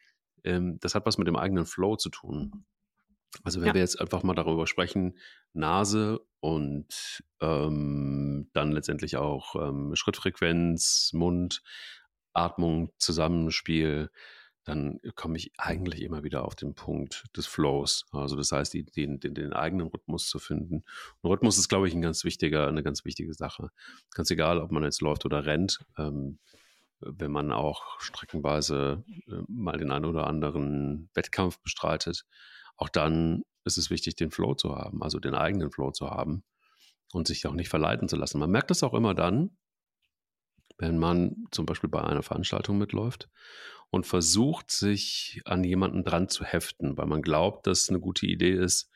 [0.44, 2.66] ähm, das hat was mit dem eigenen Flow zu tun.
[3.42, 3.74] Also wenn ja.
[3.74, 5.18] wir jetzt einfach mal darüber sprechen,
[5.52, 11.62] Nase und ähm, dann letztendlich auch ähm, Schrittfrequenz, Mund,
[12.32, 14.10] Atmung, Zusammenspiel,
[14.64, 18.06] dann komme ich eigentlich immer wieder auf den Punkt des Flows.
[18.12, 20.84] Also das heißt, die, den, den, den, eigenen Rhythmus zu finden.
[21.20, 23.70] Und Rhythmus ist, glaube ich, ein ganz wichtiger, eine ganz wichtige Sache.
[24.14, 25.80] Ganz egal, ob man jetzt läuft oder rennt.
[25.98, 26.38] Ähm,
[27.00, 32.24] wenn man auch streckenweise äh, mal den einen oder anderen Wettkampf bestreitet,
[32.76, 36.44] auch dann ist es wichtig, den Flow zu haben, also den eigenen Flow zu haben
[37.12, 38.38] und sich auch nicht verleiten zu lassen.
[38.38, 39.56] Man merkt das auch immer dann,
[40.78, 43.28] wenn man zum Beispiel bei einer Veranstaltung mitläuft
[43.90, 48.52] und versucht, sich an jemanden dran zu heften, weil man glaubt, dass eine gute Idee
[48.52, 48.90] ist,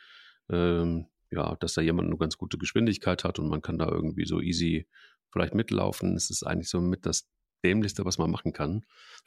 [0.50, 4.26] ähm, ja, dass da jemand eine ganz gute Geschwindigkeit hat und man kann da irgendwie
[4.26, 4.88] so easy
[5.30, 6.16] vielleicht mitlaufen.
[6.16, 7.28] Es ist eigentlich so mit das
[7.64, 8.84] Dämlichste, was man machen kann,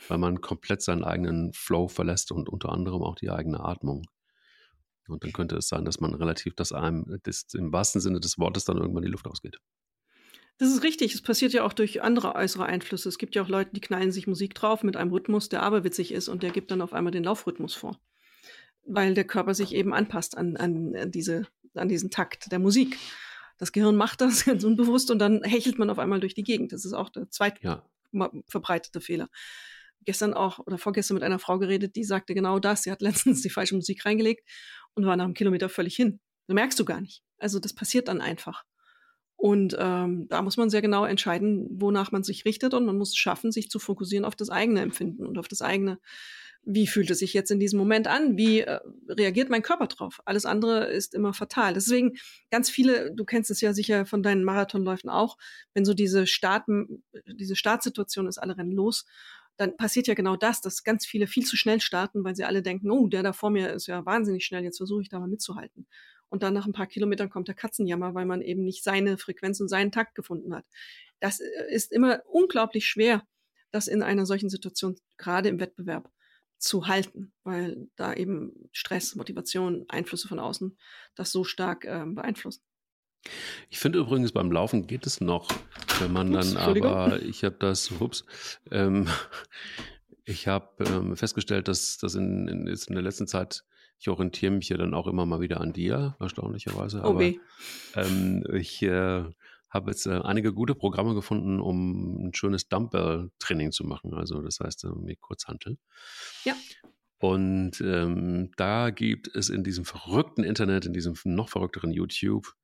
[0.08, 4.06] weil man komplett seinen eigenen Flow verlässt und unter anderem auch die eigene Atmung.
[5.12, 8.38] Und dann könnte es sein, dass man relativ, dass einem das, im wahrsten Sinne des
[8.38, 9.60] Wortes dann irgendwann die Luft ausgeht.
[10.58, 11.14] Das ist richtig.
[11.14, 13.10] Es passiert ja auch durch andere äußere Einflüsse.
[13.10, 16.12] Es gibt ja auch Leute, die knallen sich Musik drauf mit einem Rhythmus, der aberwitzig
[16.12, 18.00] ist und der gibt dann auf einmal den Laufrhythmus vor.
[18.86, 22.98] Weil der Körper sich eben anpasst an, an, diese, an diesen Takt der Musik.
[23.58, 26.74] Das Gehirn macht das ganz unbewusst und dann hechelt man auf einmal durch die Gegend.
[26.74, 27.84] Das ist auch der zweite ja.
[28.48, 29.30] verbreitete Fehler
[30.06, 32.84] gestern auch oder vorgestern mit einer Frau geredet, die sagte genau das.
[32.84, 34.48] Sie hat letztens die falsche Musik reingelegt
[34.94, 36.20] und war nach einem Kilometer völlig hin.
[36.48, 37.24] Das merkst du gar nicht.
[37.38, 38.64] Also das passiert dann einfach.
[39.42, 43.10] Und ähm, da muss man sehr genau entscheiden, wonach man sich richtet und man muss
[43.10, 45.98] es schaffen, sich zu fokussieren auf das eigene Empfinden und auf das eigene,
[46.64, 50.20] wie fühlt es sich jetzt in diesem Moment an, wie äh, reagiert mein Körper drauf.
[50.26, 51.74] Alles andere ist immer fatal.
[51.74, 52.18] Deswegen
[52.52, 55.38] ganz viele, du kennst es ja sicher von deinen Marathonläufen auch,
[55.74, 56.66] wenn so diese Start,
[57.26, 59.06] diese Startsituation ist, alle rennen los
[59.58, 62.62] dann passiert ja genau das, dass ganz viele viel zu schnell starten, weil sie alle
[62.62, 65.28] denken, oh, der da vor mir ist ja wahnsinnig schnell, jetzt versuche ich da mal
[65.28, 65.88] mitzuhalten.
[66.30, 69.60] Und dann nach ein paar Kilometern kommt der Katzenjammer, weil man eben nicht seine Frequenz
[69.60, 70.66] und seinen Takt gefunden hat.
[71.20, 73.24] Das äh, ist immer unglaublich schwer,
[73.72, 76.10] das in einer solchen Situation, gerade im Wettbewerb,
[76.58, 80.78] zu halten, weil da eben Stress, Motivation, Einflüsse von außen
[81.16, 82.62] das so stark äh, beeinflussen.
[83.70, 85.48] Ich finde übrigens, beim Laufen geht es noch,
[86.00, 88.26] wenn man ups, dann aber, ich habe das, ups,
[88.72, 89.08] ähm,
[90.26, 93.64] ich habe ähm, festgestellt, dass das in, in, in der letzten Zeit,
[94.00, 97.04] ich orientiere mich ja dann auch immer mal wieder an dir, erstaunlicherweise.
[97.04, 97.40] Aber okay.
[97.96, 99.24] ähm, ich äh,
[99.70, 104.14] habe jetzt äh, einige gute Programme gefunden, um ein schönes Dumbbell-Training zu machen.
[104.14, 105.78] Also das heißt, irgendwie Kurzhantel.
[106.44, 106.56] Ja.
[107.20, 112.56] Und ähm, da gibt es in diesem verrückten Internet, in diesem noch verrückteren YouTube,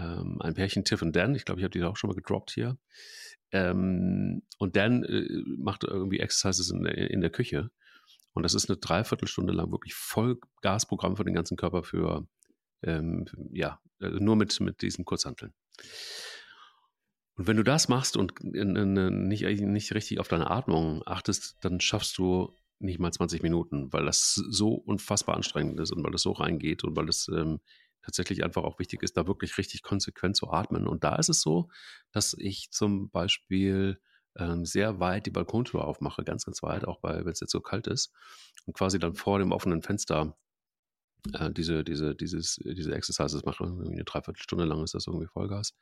[0.00, 1.34] ähm, ein Pärchen, Tiff und Dan.
[1.34, 2.78] Ich glaube, ich habe die auch schon mal gedroppt hier.
[3.52, 5.26] Ähm, und Dan äh,
[5.58, 7.70] macht irgendwie Exercises in, in, der Küche.
[8.32, 12.26] Und das ist eine Dreiviertelstunde lang wirklich Vollgasprogramm für den ganzen Körper für
[12.82, 15.52] ähm, ja, äh, nur mit, mit diesen Kurzhanteln.
[17.34, 21.56] Und wenn du das machst und in, in, nicht, nicht richtig auf deine Atmung achtest,
[21.62, 26.12] dann schaffst du nicht mal 20 Minuten, weil das so unfassbar anstrengend ist und weil
[26.12, 27.60] das so reingeht und weil es ähm,
[28.02, 30.86] tatsächlich einfach auch wichtig ist, da wirklich richtig konsequent zu atmen.
[30.86, 31.68] Und da ist es so,
[32.12, 34.00] dass ich zum Beispiel
[34.36, 37.86] ähm, sehr weit die Balkontür aufmache, ganz, ganz weit, auch wenn es jetzt so kalt
[37.86, 38.12] ist
[38.66, 40.36] und quasi dann vor dem offenen Fenster
[41.32, 43.64] äh, diese, diese, dieses, diese Exercises mache.
[43.64, 45.74] Irgendwie eine Dreiviertelstunde lang ist das irgendwie Vollgas.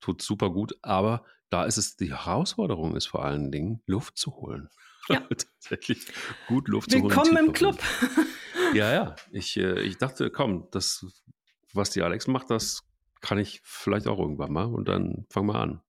[0.00, 4.32] Tut super gut, aber da ist es, die Herausforderung ist vor allen Dingen, Luft zu
[4.36, 4.68] holen.
[5.08, 5.20] Ja.
[5.28, 6.06] Tatsächlich
[6.48, 7.36] gut Luft Willkommen zu holen.
[7.36, 7.78] Willkommen im Club.
[8.74, 9.16] ja, ja.
[9.30, 11.06] Ich, äh, ich dachte, komm, das,
[11.76, 12.82] was die Alex macht, das
[13.20, 15.80] kann ich vielleicht auch irgendwann mal und dann fangen wir an.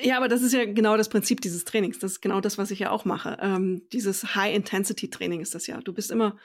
[0.00, 1.98] Ja, aber das ist ja genau das Prinzip dieses Trainings.
[1.98, 3.36] Das ist genau das, was ich ja auch mache.
[3.40, 5.80] Ähm, dieses High-Intensity-Training ist das ja.
[5.80, 6.36] Du bist immer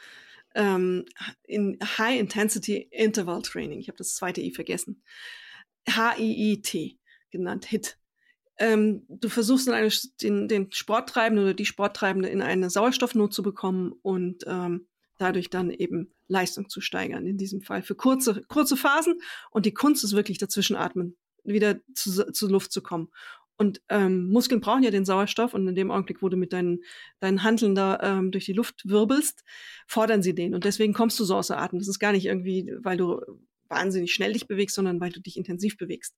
[0.55, 1.05] ähm,
[1.43, 3.79] in High-Intensity-Interval-Training.
[3.79, 5.03] Ich habe das zweite I vergessen.
[5.87, 6.97] H-I-I-T
[7.29, 7.97] genannt, HIT.
[8.57, 9.89] Ähm, du versuchst eine,
[10.21, 15.71] den, den Sporttreibenden oder die Sporttreibende in eine Sauerstoffnot zu bekommen und ähm, dadurch dann
[15.71, 17.25] eben Leistung zu steigern.
[17.27, 19.19] In diesem Fall für kurze, kurze Phasen.
[19.51, 23.09] Und die Kunst ist wirklich dazwischen atmen, wieder zu, zu Luft zu kommen.
[23.55, 26.79] Und ähm, Muskeln brauchen ja den Sauerstoff und in dem Augenblick, wo du mit deinen,
[27.19, 29.43] deinen Handeln da ähm, durch die Luft wirbelst,
[29.87, 30.55] fordern sie den.
[30.55, 31.79] Und deswegen kommst du so außer Atem.
[31.79, 33.21] Das ist gar nicht irgendwie, weil du
[33.69, 36.15] wahnsinnig schnell dich bewegst, sondern weil du dich intensiv bewegst.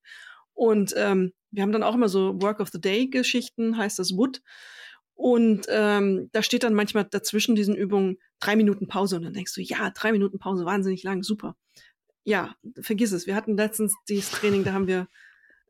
[0.54, 4.42] Und ähm, wir haben dann auch immer so Work of the Day-Geschichten, heißt das Wood.
[5.16, 9.16] Und ähm, da steht dann manchmal dazwischen diesen Übungen drei Minuten Pause.
[9.16, 11.56] Und dann denkst du, ja, drei Minuten Pause, wahnsinnig lang, super.
[12.24, 13.28] Ja, vergiss es.
[13.28, 15.08] Wir hatten letztens dieses Training, da haben wir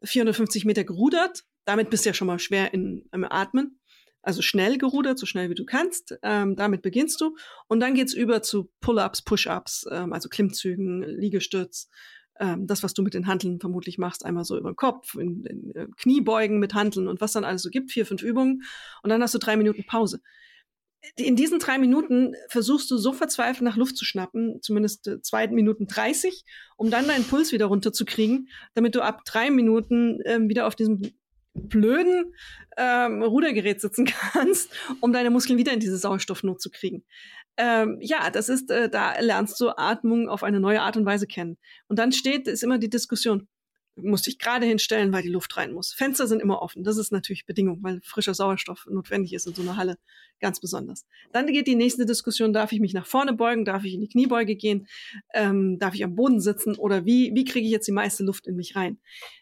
[0.03, 3.79] 450 Meter gerudert damit bist du ja schon mal schwer in, im Atmen.
[4.21, 6.17] Also schnell gerudert, so schnell wie du kannst.
[6.23, 7.35] Ähm, damit beginnst du.
[7.67, 11.89] Und dann geht's über zu Pull-ups, Push-ups, ähm, also Klimmzügen, Liegestütz.
[12.39, 15.45] Ähm, das, was du mit den Handeln vermutlich machst, einmal so über den Kopf, in,
[15.45, 18.63] in, äh, Kniebeugen mit Handeln und was dann alles so gibt, vier, fünf Übungen.
[19.03, 20.21] Und dann hast du drei Minuten Pause
[21.15, 25.47] in diesen drei Minuten versuchst du so verzweifelt nach Luft zu schnappen, zumindest äh, zwei
[25.47, 26.45] Minuten dreißig,
[26.77, 31.13] um dann deinen Puls wieder runterzukriegen, damit du ab drei Minuten ähm, wieder auf diesem
[31.53, 32.33] blöden
[32.77, 37.05] ähm, Rudergerät sitzen kannst, um deine Muskeln wieder in diese Sauerstoffnot zu kriegen.
[37.57, 41.27] Ähm, ja, das ist, äh, da lernst du Atmung auf eine neue Art und Weise
[41.27, 41.57] kennen.
[41.87, 43.47] Und dann steht, ist immer die Diskussion,
[43.95, 45.93] musst dich gerade hinstellen, weil die Luft rein muss.
[45.93, 46.83] Fenster sind immer offen.
[46.83, 49.97] Das ist natürlich Bedingung, weil frischer Sauerstoff notwendig ist in so einer Halle
[50.41, 51.05] ganz besonders.
[51.31, 54.09] Dann geht die nächste Diskussion, darf ich mich nach vorne beugen, darf ich in die
[54.09, 54.87] Kniebeuge gehen,
[55.33, 58.47] ähm, darf ich am Boden sitzen oder wie, wie kriege ich jetzt die meiste Luft
[58.47, 58.97] in mich rein?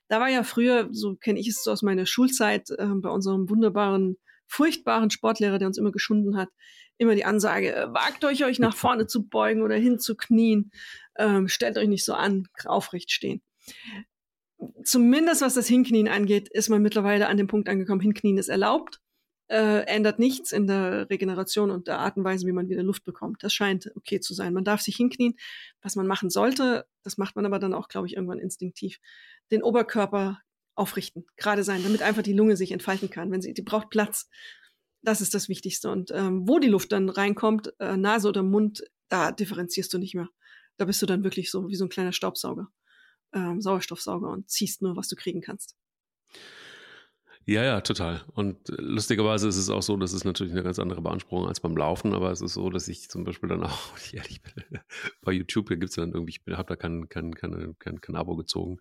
[0.07, 3.49] Da war ja früher, so kenne ich es so aus meiner Schulzeit, äh, bei unserem
[3.49, 6.49] wunderbaren, furchtbaren Sportlehrer, der uns immer geschunden hat,
[7.03, 10.71] immer die Ansage, äh, wagt euch, euch nach vorne zu beugen oder hinzuknien,
[11.17, 13.41] ähm, stellt euch nicht so an, aufrecht stehen
[14.83, 18.99] zumindest was das Hinknien angeht, ist man mittlerweile an dem Punkt angekommen, Hinknien ist erlaubt,
[19.47, 23.03] äh, ändert nichts in der Regeneration und der Art und Weise, wie man wieder Luft
[23.03, 23.43] bekommt.
[23.43, 24.53] Das scheint okay zu sein.
[24.53, 25.35] Man darf sich hinknien.
[25.81, 28.99] Was man machen sollte, das macht man aber dann auch, glaube ich, irgendwann instinktiv,
[29.51, 30.39] den Oberkörper
[30.75, 33.31] aufrichten, gerade sein, damit einfach die Lunge sich entfalten kann.
[33.31, 34.29] Wenn sie, die braucht Platz.
[35.03, 35.91] Das ist das Wichtigste.
[35.91, 40.15] Und ähm, wo die Luft dann reinkommt, äh, Nase oder Mund, da differenzierst du nicht
[40.15, 40.29] mehr.
[40.77, 42.69] Da bist du dann wirklich so wie so ein kleiner Staubsauger
[43.33, 45.75] ähm, Sauerstoffsauger und ziehst nur, was du kriegen kannst.
[47.45, 48.23] Ja, ja, total.
[48.35, 51.75] Und lustigerweise ist es auch so, dass es natürlich eine ganz andere Beanspruchung als beim
[51.75, 54.79] Laufen, aber es ist so, dass ich zum Beispiel dann auch, ich ehrlich bin,
[55.21, 58.37] bei YouTube gibt es dann irgendwie, ich habe da kein, kein, kein, kein, kein Abo
[58.37, 58.79] gezogen,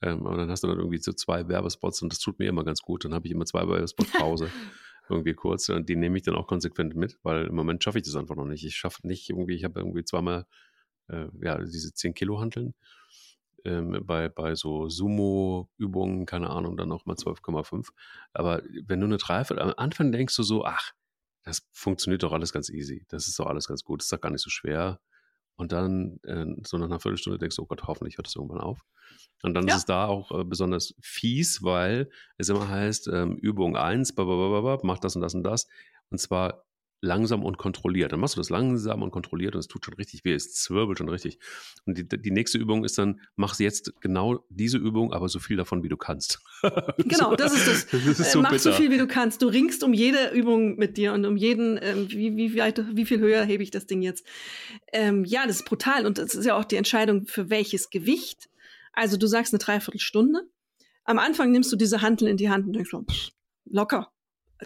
[0.00, 2.62] ähm, aber dann hast du dann irgendwie so zwei Werbespots und das tut mir immer
[2.62, 3.04] ganz gut.
[3.04, 4.48] Dann habe ich immer zwei Werbespots Pause.
[5.08, 8.04] irgendwie kurz und die nehme ich dann auch konsequent mit, weil im Moment schaffe ich
[8.04, 8.64] das einfach noch nicht.
[8.64, 10.46] Ich schaffe nicht irgendwie, ich habe irgendwie zweimal
[11.08, 12.74] äh, ja, diese 10 Kilo Hanteln
[13.64, 17.88] ähm, bei, bei so Sumo-Übungen, keine Ahnung, dann nochmal 12,5.
[18.32, 20.92] Aber wenn du eine Dreiviertel, am Anfang denkst du so, ach,
[21.42, 23.04] das funktioniert doch alles ganz easy.
[23.08, 24.00] Das ist doch alles ganz gut.
[24.00, 25.00] Das ist doch gar nicht so schwer.
[25.56, 28.60] Und dann, äh, so nach einer Viertelstunde denkst du, oh Gott, hoffentlich hört es irgendwann
[28.60, 28.80] auf.
[29.42, 29.74] Und dann ja.
[29.74, 34.98] ist es da auch äh, besonders fies, weil es immer heißt, ähm, Übung 1, mach
[34.98, 35.68] das und das und das.
[36.10, 36.63] Und zwar
[37.04, 38.12] langsam und kontrolliert.
[38.12, 40.98] Dann machst du das langsam und kontrolliert und es tut schon richtig weh, es zwirbelt
[40.98, 41.38] schon richtig.
[41.84, 45.56] Und die, die nächste Übung ist dann, mach jetzt genau diese Übung, aber so viel
[45.56, 46.40] davon, wie du kannst.
[46.98, 47.86] genau, das ist das.
[48.06, 48.62] das ist so mach bitter.
[48.62, 49.42] so viel, wie du kannst.
[49.42, 53.04] Du ringst um jede Übung mit dir und um jeden, ähm, wie, wie, weit, wie
[53.04, 54.26] viel höher hebe ich das Ding jetzt.
[54.92, 58.48] Ähm, ja, das ist brutal und das ist ja auch die Entscheidung, für welches Gewicht.
[58.92, 60.42] Also du sagst eine Dreiviertelstunde.
[61.04, 63.30] Am Anfang nimmst du diese Handel in die Hand und denkst so, pff,
[63.66, 64.10] locker,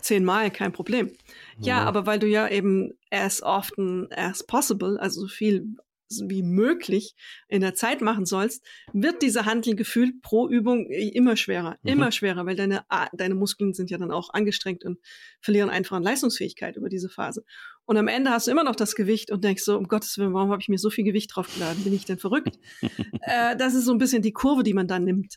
[0.01, 1.13] zehnmal, kein Problem.
[1.59, 5.77] Ja, ja, aber weil du ja eben as often as possible, also so viel
[6.11, 7.15] wie möglich
[7.49, 11.91] in der Zeit machen sollst, wird diese Handel gefühlt pro Übung immer schwerer, mhm.
[11.91, 14.99] immer schwerer, weil deine, deine Muskeln sind ja dann auch angestrengt und
[15.41, 17.45] verlieren einfach an Leistungsfähigkeit über diese Phase.
[17.85, 20.35] Und am Ende hast du immer noch das Gewicht und denkst so, um Gottes Willen,
[20.35, 21.85] warum habe ich mir so viel Gewicht draufgeladen?
[21.85, 22.59] Bin ich denn verrückt?
[23.23, 25.37] äh, das ist so ein bisschen die Kurve, die man dann nimmt.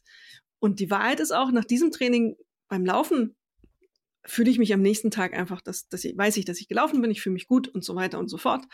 [0.60, 2.36] Und die Wahrheit ist auch, nach diesem Training
[2.68, 3.36] beim Laufen
[4.26, 7.02] fühle ich mich am nächsten Tag einfach, dass, dass ich weiß ich, dass ich gelaufen
[7.02, 8.66] bin, ich fühle mich gut und so weiter und so fort.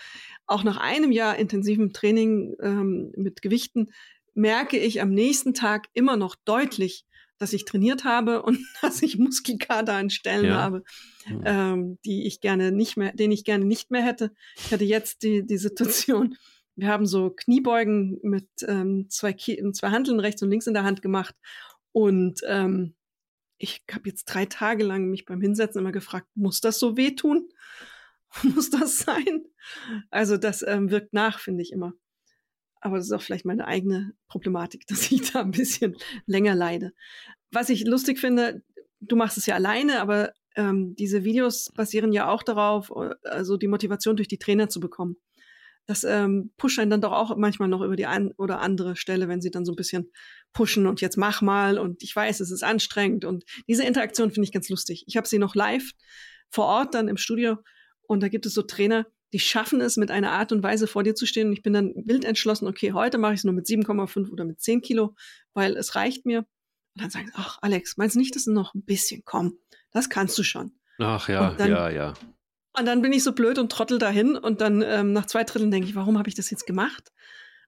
[0.46, 3.92] Auch nach einem Jahr intensivem Training ähm, mit Gewichten
[4.34, 7.06] merke ich am nächsten Tag immer noch deutlich,
[7.38, 10.62] dass ich trainiert habe und dass ich Muskelkater an Stellen ja.
[10.62, 10.84] habe,
[11.28, 11.42] mhm.
[11.46, 14.32] ähm, die ich gerne nicht mehr, den ich gerne nicht mehr hätte.
[14.58, 16.36] Ich hatte jetzt die, die Situation,
[16.76, 21.02] wir haben so Kniebeugen mit ähm, zwei, zwei Handeln rechts und links in der Hand
[21.02, 21.36] gemacht
[21.92, 22.94] und ähm,
[23.58, 27.50] ich habe jetzt drei Tage lang mich beim Hinsetzen immer gefragt, muss das so wehtun?
[28.44, 29.46] muss das sein?
[30.10, 31.94] Also das ähm, wirkt nach, finde ich immer.
[32.80, 36.94] Aber das ist auch vielleicht meine eigene Problematik, dass ich da ein bisschen länger leide.
[37.52, 38.64] Was ich lustig finde,
[39.00, 43.58] du machst es ja alleine, aber ähm, diese Videos basieren ja auch darauf, äh, also
[43.58, 45.18] die Motivation durch die Trainer zu bekommen
[45.88, 49.28] das ähm, pusht einen dann doch auch manchmal noch über die ein oder andere Stelle,
[49.30, 50.12] wenn sie dann so ein bisschen
[50.54, 54.46] pushen und jetzt mach mal und ich weiß, es ist anstrengend und diese Interaktion finde
[54.46, 55.06] ich ganz lustig.
[55.08, 55.92] Ich habe sie noch live
[56.50, 57.58] vor Ort dann im Studio
[58.02, 61.04] und da gibt es so Trainer, die schaffen es mit einer Art und Weise vor
[61.04, 63.54] dir zu stehen und ich bin dann wild entschlossen, okay, heute mache ich es nur
[63.54, 65.16] mit 7,5 oder mit 10 Kilo,
[65.54, 66.40] weil es reicht mir.
[66.40, 69.58] Und dann sagen sie, ach Alex, meinst du nicht, dass du noch ein bisschen komm?
[69.92, 70.74] Das kannst du schon.
[71.00, 72.14] Ach ja, dann, ja, ja.
[72.78, 75.72] Und dann bin ich so blöd und trottel dahin und dann ähm, nach zwei Dritteln
[75.72, 77.12] denke ich, warum habe ich das jetzt gemacht?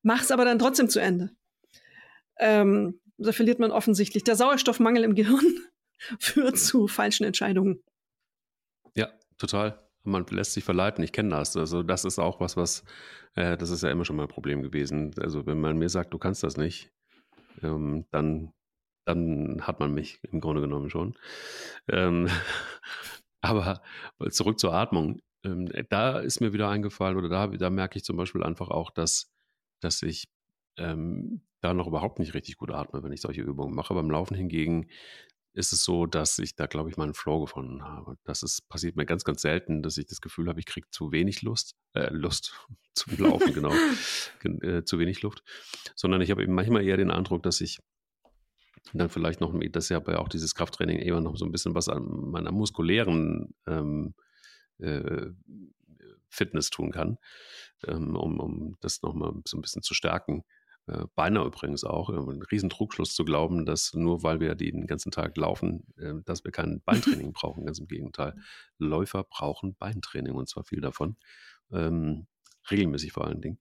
[0.03, 1.31] Mach's aber dann trotzdem zu Ende.
[2.37, 4.23] Ähm, da verliert man offensichtlich.
[4.23, 5.59] Der Sauerstoffmangel im Gehirn
[6.19, 7.83] führt zu falschen Entscheidungen.
[8.95, 9.79] Ja, total.
[10.03, 11.03] Man lässt sich verleiten.
[11.03, 11.57] Ich kenne das.
[11.57, 12.83] Also das ist auch was, was,
[13.35, 15.13] äh, das ist ja immer schon mal ein Problem gewesen.
[15.19, 16.91] Also wenn man mir sagt, du kannst das nicht,
[17.61, 18.53] ähm, dann,
[19.05, 21.17] dann hat man mich im Grunde genommen schon.
[21.87, 22.29] Ähm,
[23.41, 23.81] aber
[24.29, 25.21] zurück zur Atmung.
[25.43, 28.91] Ähm, da ist mir wieder eingefallen oder da, da merke ich zum Beispiel einfach auch,
[28.91, 29.31] dass,
[29.79, 30.27] dass ich
[30.77, 33.93] ähm, da noch überhaupt nicht richtig gut atme, wenn ich solche Übungen mache.
[33.93, 34.87] Beim Laufen hingegen
[35.53, 38.17] ist es so, dass ich da, glaube ich, meinen Flow gefunden habe.
[38.23, 41.11] Das ist, passiert mir ganz, ganz selten, dass ich das Gefühl habe, ich kriege zu
[41.11, 42.53] wenig Lust, äh, Lust
[42.93, 43.73] zum Laufen, genau,
[44.61, 45.43] äh, zu wenig Luft,
[45.95, 47.79] sondern ich habe eben manchmal eher den Eindruck, dass ich
[48.93, 51.51] und dann vielleicht noch, das ist ja bei auch dieses Krafttraining immer noch so ein
[51.51, 54.13] bisschen was an meiner muskulären ähm,
[54.79, 55.27] äh,
[56.29, 57.17] Fitness tun kann,
[57.87, 60.43] ähm, um, um das nochmal so ein bisschen zu stärken.
[60.87, 65.11] Äh, Beinahe übrigens auch, ein riesen Trugschluss zu glauben, dass nur weil wir den ganzen
[65.11, 67.65] Tag laufen, äh, dass wir kein Beintraining brauchen.
[67.65, 68.35] Ganz im Gegenteil.
[68.77, 71.17] Läufer brauchen Beintraining und zwar viel davon.
[71.71, 72.27] Ähm,
[72.69, 73.59] regelmäßig vor allen Dingen.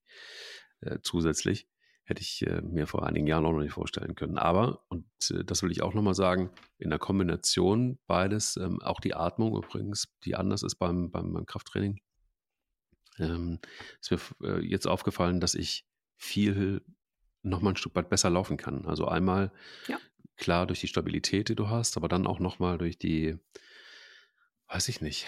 [0.81, 1.67] Äh, zusätzlich
[2.09, 4.37] hätte ich äh, mir vor einigen Jahren auch noch nicht vorstellen können.
[4.37, 8.99] Aber, und äh, das will ich auch nochmal sagen, in der Kombination beides, ähm, auch
[8.99, 12.01] die Atmung übrigens, die anders ist beim, beim, beim Krafttraining,
[13.19, 13.59] ähm,
[14.01, 15.85] ist mir äh, jetzt aufgefallen, dass ich
[16.17, 16.81] viel
[17.43, 18.85] nochmal ein Stück weit besser laufen kann.
[18.85, 19.51] Also einmal
[19.87, 19.97] ja.
[20.35, 23.37] klar durch die Stabilität, die du hast, aber dann auch nochmal durch die,
[24.67, 25.27] weiß ich nicht,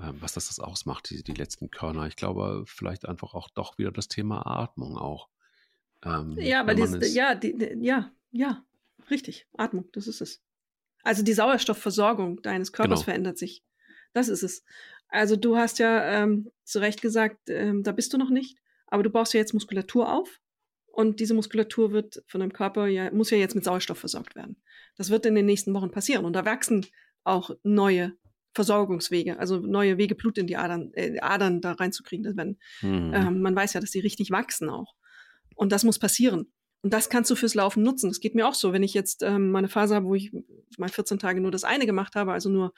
[0.00, 2.06] ähm, was das, das ausmacht, die, die letzten Körner.
[2.06, 5.28] Ich glaube, vielleicht einfach auch doch wieder das Thema Atmung auch.
[6.04, 8.64] Ähm, ja, aber dies, ja, die, ja, ja,
[9.10, 9.46] richtig.
[9.56, 10.42] Atmung, das ist es.
[11.02, 13.04] Also die Sauerstoffversorgung deines Körpers genau.
[13.04, 13.64] verändert sich.
[14.12, 14.64] Das ist es.
[15.08, 19.02] Also du hast ja ähm, zu Recht gesagt, ähm, da bist du noch nicht, aber
[19.02, 20.40] du baust ja jetzt Muskulatur auf
[20.86, 24.62] und diese Muskulatur wird von deinem Körper ja, muss ja jetzt mit Sauerstoff versorgt werden.
[24.96, 26.86] Das wird in den nächsten Wochen passieren und da wachsen
[27.24, 28.12] auch neue
[28.54, 32.36] Versorgungswege, also neue Wege Blut in die Adern, äh, Adern da reinzukriegen.
[32.36, 33.14] Wenn, mhm.
[33.14, 34.94] ähm, man weiß ja, dass die richtig wachsen auch.
[35.60, 36.50] Und das muss passieren.
[36.82, 38.08] Und das kannst du fürs Laufen nutzen.
[38.08, 40.32] Das geht mir auch so, wenn ich jetzt ähm, meine Phase habe, wo ich
[40.78, 42.72] mal 14 Tage nur das eine gemacht habe, also nur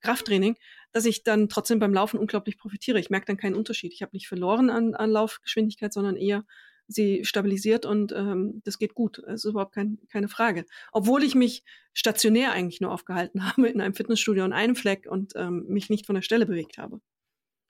[0.00, 0.56] Krafttraining,
[0.92, 2.98] dass ich dann trotzdem beim Laufen unglaublich profitiere.
[2.98, 3.92] Ich merke dann keinen Unterschied.
[3.92, 6.46] Ich habe nicht verloren an, an Laufgeschwindigkeit, sondern eher
[6.88, 9.22] sie stabilisiert und ähm, das geht gut.
[9.26, 10.64] Das ist überhaupt kein, keine Frage.
[10.90, 15.34] Obwohl ich mich stationär eigentlich nur aufgehalten habe in einem Fitnessstudio an einem Fleck und
[15.36, 16.98] ähm, mich nicht von der Stelle bewegt habe.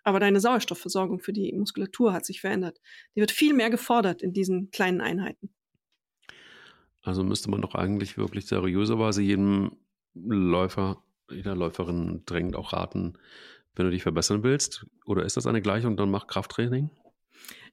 [0.04, 2.80] Aber deine Sauerstoffversorgung für die Muskulatur hat sich verändert.
[3.14, 5.50] Die wird viel mehr gefordert in diesen kleinen Einheiten.
[7.02, 9.76] Also müsste man doch eigentlich wirklich seriöserweise jedem
[10.14, 13.18] Läufer, jeder Läuferin drängend auch raten,
[13.74, 14.86] wenn du dich verbessern willst.
[15.04, 16.90] Oder ist das eine Gleichung, dann mach Krafttraining?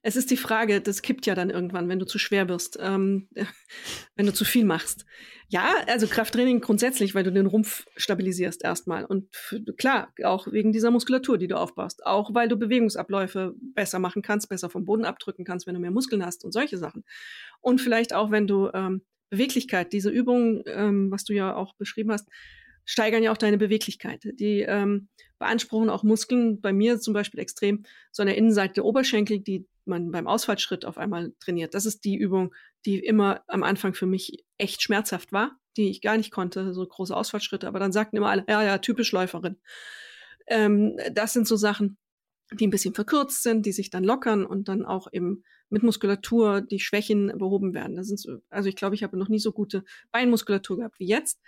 [0.02, 3.28] Es ist die Frage, das kippt ja dann irgendwann, wenn du zu schwer wirst, ähm,
[4.16, 5.04] wenn du zu viel machst.
[5.48, 9.04] Ja, also Krafttraining grundsätzlich, weil du den Rumpf stabilisierst erstmal.
[9.04, 9.28] Und
[9.78, 12.06] klar, auch wegen dieser Muskulatur, die du aufbaust.
[12.06, 15.90] Auch weil du Bewegungsabläufe besser machen kannst, besser vom Boden abdrücken kannst, wenn du mehr
[15.90, 17.04] Muskeln hast und solche Sachen.
[17.60, 22.12] Und vielleicht auch, wenn du ähm, Beweglichkeit, diese Übung, ähm, was du ja auch beschrieben
[22.12, 22.28] hast,
[22.84, 24.22] steigern ja auch deine Beweglichkeit.
[24.24, 25.08] Die ähm,
[25.38, 29.66] beanspruchen auch Muskeln, bei mir zum Beispiel extrem, so an der Innenseite der Oberschenkel, die
[29.84, 31.74] man beim Ausfallschritt auf einmal trainiert.
[31.74, 32.54] Das ist die Übung,
[32.84, 36.86] die immer am Anfang für mich echt schmerzhaft war, die ich gar nicht konnte, so
[36.86, 37.66] große Ausfallschritte.
[37.68, 39.56] Aber dann sagten immer alle, ja, ja, typisch Läuferin.
[40.46, 41.96] Ähm, das sind so Sachen,
[42.52, 46.60] die ein bisschen verkürzt sind, die sich dann lockern und dann auch eben mit Muskulatur
[46.60, 47.96] die Schwächen behoben werden.
[47.96, 51.06] Das sind so, also ich glaube, ich habe noch nie so gute Beinmuskulatur gehabt wie
[51.06, 51.40] jetzt.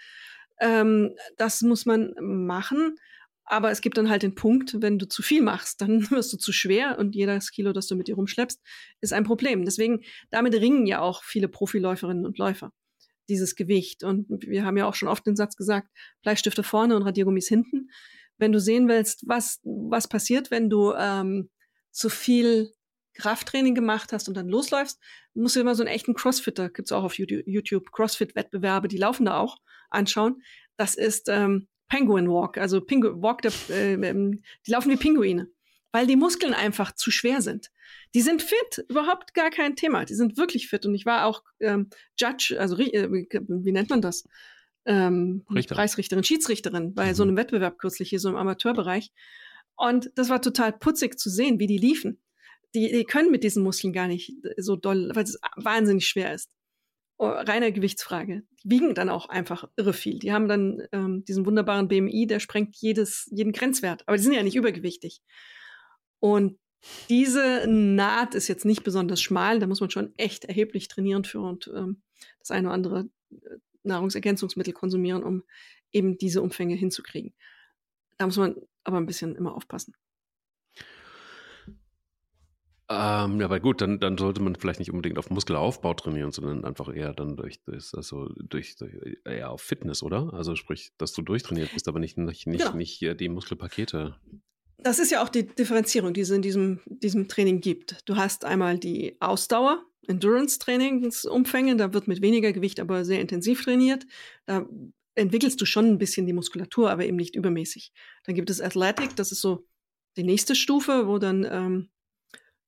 [0.62, 2.96] Ähm, das muss man machen.
[3.44, 6.38] Aber es gibt dann halt den Punkt, wenn du zu viel machst, dann wirst du
[6.38, 8.62] zu schwer und jedes Kilo, das du mit dir rumschleppst,
[9.00, 9.64] ist ein Problem.
[9.64, 10.00] Deswegen,
[10.30, 12.72] damit ringen ja auch viele Profiläuferinnen und Läufer,
[13.28, 14.04] dieses Gewicht.
[14.04, 15.88] Und wir haben ja auch schon oft den Satz gesagt,
[16.22, 17.90] Bleistifte vorne und Radiergummis hinten.
[18.38, 21.50] Wenn du sehen willst, was, was passiert, wenn du ähm,
[21.90, 22.72] zu viel
[23.14, 25.00] Krafttraining gemacht hast und dann losläufst,
[25.34, 29.38] musst du immer so einen echten Crossfitter, gibt's auch auf YouTube, Crossfit-Wettbewerbe, die laufen da
[29.38, 29.58] auch,
[29.90, 30.42] anschauen.
[30.76, 35.50] Das ist ähm, Penguin Walk, also Pingu Walk, der, äh, ähm, die laufen wie Pinguine,
[35.92, 37.70] weil die Muskeln einfach zu schwer sind.
[38.14, 40.06] Die sind fit, überhaupt gar kein Thema.
[40.06, 40.86] Die sind wirklich fit.
[40.86, 44.24] Und ich war auch ähm, Judge, also äh, wie nennt man das?
[44.86, 47.14] Ähm, Preisrichterin, Schiedsrichterin bei mhm.
[47.14, 49.12] so einem Wettbewerb kürzlich hier so im Amateurbereich.
[49.76, 52.21] Und das war total putzig zu sehen, wie die liefen.
[52.74, 56.50] Die, die können mit diesen Muskeln gar nicht so doll, weil es wahnsinnig schwer ist.
[57.18, 58.42] Oh, reine Gewichtsfrage.
[58.64, 60.18] Die wiegen dann auch einfach irre viel.
[60.18, 64.02] Die haben dann ähm, diesen wunderbaren BMI, der sprengt jedes, jeden Grenzwert.
[64.06, 65.20] Aber die sind ja nicht übergewichtig.
[66.18, 66.58] Und
[67.08, 69.60] diese Naht ist jetzt nicht besonders schmal.
[69.60, 72.02] Da muss man schon echt erheblich trainieren für und ähm,
[72.40, 75.44] das eine oder andere äh, Nahrungsergänzungsmittel konsumieren, um
[75.92, 77.34] eben diese Umfänge hinzukriegen.
[78.18, 79.94] Da muss man aber ein bisschen immer aufpassen.
[82.94, 86.64] Ähm, ja, aber gut, dann, dann sollte man vielleicht nicht unbedingt auf Muskelaufbau trainieren, sondern
[86.64, 88.92] einfach eher dann durch, durch also durch, durch
[89.24, 90.32] eher auf Fitness, oder?
[90.34, 92.76] Also sprich, dass du durchtrainiert bist, aber nicht, nicht, nicht, genau.
[92.76, 94.16] nicht die Muskelpakete.
[94.76, 98.06] Das ist ja auch die Differenzierung, die es in diesem, diesem Training gibt.
[98.06, 104.04] Du hast einmal die Ausdauer, Endurance-Trainingsumfänge, da wird mit weniger Gewicht aber sehr intensiv trainiert.
[104.44, 104.66] Da
[105.14, 107.92] entwickelst du schon ein bisschen die Muskulatur, aber eben nicht übermäßig.
[108.24, 109.66] Dann gibt es Athletic, das ist so
[110.16, 111.88] die nächste Stufe, wo dann ähm,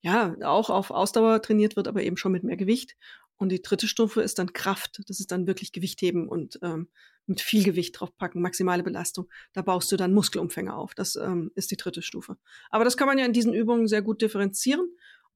[0.05, 2.95] ja, auch auf Ausdauer trainiert wird, aber eben schon mit mehr Gewicht.
[3.39, 5.01] Und die dritte Stufe ist dann Kraft.
[5.09, 6.89] Das ist dann wirklich Gewicht heben und ähm,
[7.27, 9.31] mit viel Gewicht draufpacken, maximale Belastung.
[9.55, 10.95] Da baust du dann Muskelumfänge auf.
[10.95, 12.37] Das ähm, ist die dritte Stufe.
[12.69, 14.87] Aber das kann man ja in diesen Übungen sehr gut differenzieren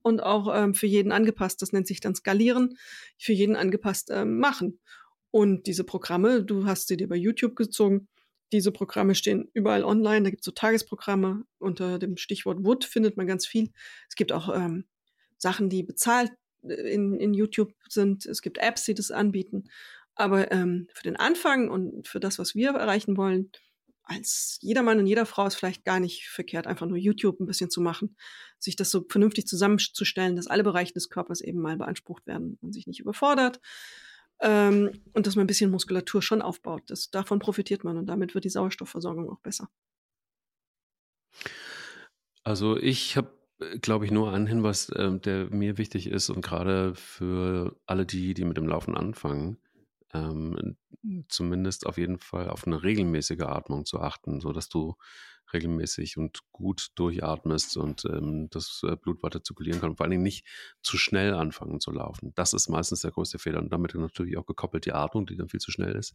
[0.02, 2.76] und auch ähm, für jeden angepasst, das nennt sich dann Skalieren,
[3.16, 4.80] für jeden angepasst ähm, machen.
[5.30, 8.06] Und diese Programme, du hast sie dir bei YouTube gezogen,
[8.52, 10.22] diese Programme stehen überall online.
[10.22, 11.44] Da gibt es so Tagesprogramme.
[11.58, 13.70] Unter dem Stichwort Wood findet man ganz viel.
[14.08, 14.84] Es gibt auch ähm,
[15.36, 16.32] Sachen, die bezahlt
[16.62, 18.26] äh, in, in YouTube sind.
[18.26, 19.64] Es gibt Apps, die das anbieten.
[20.14, 23.52] Aber ähm, für den Anfang und für das, was wir erreichen wollen,
[24.02, 27.46] als jeder Mann und jeder Frau ist vielleicht gar nicht verkehrt, einfach nur YouTube ein
[27.46, 28.16] bisschen zu machen,
[28.58, 32.72] sich das so vernünftig zusammenzustellen, dass alle Bereiche des Körpers eben mal beansprucht werden und
[32.72, 33.60] sich nicht überfordert.
[34.40, 36.82] Ähm, und dass man ein bisschen Muskulatur schon aufbaut.
[36.86, 39.68] Das, davon profitiert man und damit wird die Sauerstoffversorgung auch besser.
[42.44, 43.30] Also ich habe,
[43.82, 48.34] glaube ich, nur einen Hinweis, äh, der mir wichtig ist und gerade für alle die,
[48.34, 49.58] die mit dem Laufen anfangen,
[50.14, 50.76] ähm,
[51.28, 54.96] zumindest auf jeden Fall auf eine regelmäßige Atmung zu achten, sodass du
[55.52, 59.96] regelmäßig und gut durchatmest und ähm, das äh, Blut weiter zirkulieren kann.
[59.96, 60.46] vor allen Dingen nicht
[60.82, 62.32] zu schnell anfangen zu laufen.
[62.34, 63.58] Das ist meistens der größte Fehler.
[63.58, 66.14] Und damit natürlich auch gekoppelt die Atmung, die dann viel zu schnell ist.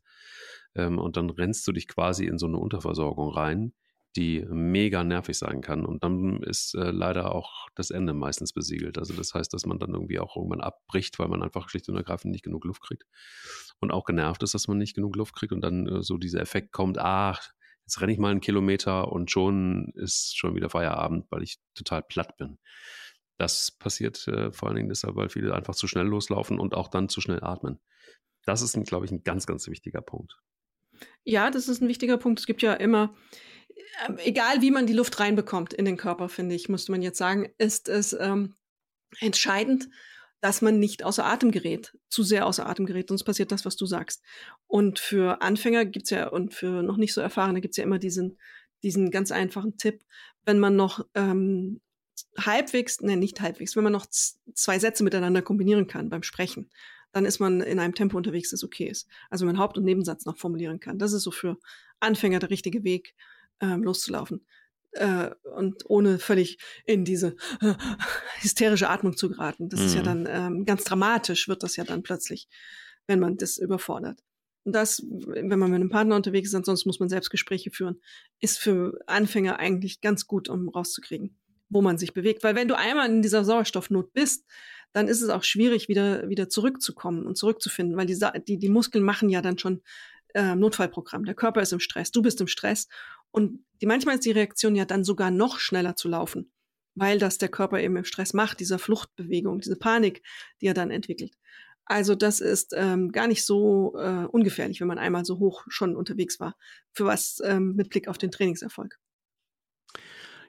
[0.76, 3.74] Ähm, und dann rennst du dich quasi in so eine Unterversorgung rein,
[4.16, 5.86] die mega nervig sein kann.
[5.86, 8.98] Und dann ist äh, leider auch das Ende meistens besiegelt.
[8.98, 11.96] Also das heißt, dass man dann irgendwie auch irgendwann abbricht, weil man einfach schlicht und
[11.96, 13.06] ergreifend nicht genug Luft kriegt.
[13.80, 16.42] Und auch genervt ist, dass man nicht genug Luft kriegt und dann äh, so dieser
[16.42, 17.52] Effekt kommt, ach,
[17.86, 22.04] jetzt renne ich mal einen Kilometer und schon ist schon wieder Feierabend, weil ich total
[22.04, 22.58] platt bin.
[23.38, 26.88] Das passiert äh, vor allen Dingen deshalb, weil viele einfach zu schnell loslaufen und auch
[26.88, 27.80] dann zu schnell atmen.
[28.46, 30.38] Das ist, glaube ich, ein ganz, ganz wichtiger Punkt.
[31.24, 32.40] Ja, das ist ein wichtiger Punkt.
[32.40, 33.16] Es gibt ja immer,
[34.08, 37.18] äh, egal wie man die Luft reinbekommt in den Körper, finde ich, müsste man jetzt
[37.18, 38.56] sagen, ist es ähm,
[39.20, 39.90] entscheidend,
[40.44, 43.78] dass man nicht außer Atem gerät, zu sehr außer Atem gerät, sonst passiert das, was
[43.78, 44.22] du sagst.
[44.68, 48.38] Und für Anfänger gibt's ja und für noch nicht so Erfahrene gibt's ja immer diesen,
[48.84, 50.04] diesen ganz einfachen Tipp,
[50.44, 51.80] wenn man noch ähm,
[52.38, 56.70] halbwegs, ne, nicht halbwegs, wenn man noch zwei Sätze miteinander kombinieren kann beim Sprechen,
[57.14, 59.08] dann ist man in einem Tempo unterwegs, das okay ist.
[59.30, 61.00] Also wenn man Haupt- und Nebensatz noch formulieren kann.
[61.00, 61.58] Das ist so für
[62.02, 63.16] Anfänger der richtige Weg,
[63.62, 64.46] ähm, loszulaufen.
[64.94, 67.74] Äh, und ohne völlig in diese äh,
[68.42, 69.70] hysterische Atmung zu geraten.
[69.70, 69.86] Das mhm.
[69.88, 70.06] ist ja mhm.
[70.06, 72.48] dann ähm, ganz dramatisch, wird das ja dann plötzlich,
[73.08, 74.20] wenn man das überfordert.
[74.66, 78.00] Und das, wenn man mit einem Partner unterwegs ist, ansonsten muss man selbst Gespräche führen,
[78.40, 81.38] ist für Anfänger eigentlich ganz gut, um rauszukriegen,
[81.70, 82.44] wo man sich bewegt.
[82.44, 84.46] Weil wenn du einmal in dieser Sauerstoffnot bist,
[84.94, 88.18] dann ist es auch schwierig, wieder, wieder zurückzukommen und zurückzufinden, weil die,
[88.48, 89.82] die, die Muskeln machen ja dann schon
[90.34, 91.26] äh, Notfallprogramm.
[91.26, 92.88] Der Körper ist im Stress, du bist im Stress.
[93.34, 96.54] Und die, manchmal ist die Reaktion ja dann sogar noch schneller zu laufen,
[96.96, 100.22] weil das der Körper eben im Stress macht, dieser Fluchtbewegung, diese Panik,
[100.62, 101.36] die er dann entwickelt.
[101.86, 105.96] Also das ist ähm, gar nicht so äh, ungefährlich, wenn man einmal so hoch schon
[105.96, 106.56] unterwegs war,
[106.94, 108.98] für was ähm, mit Blick auf den Trainingserfolg.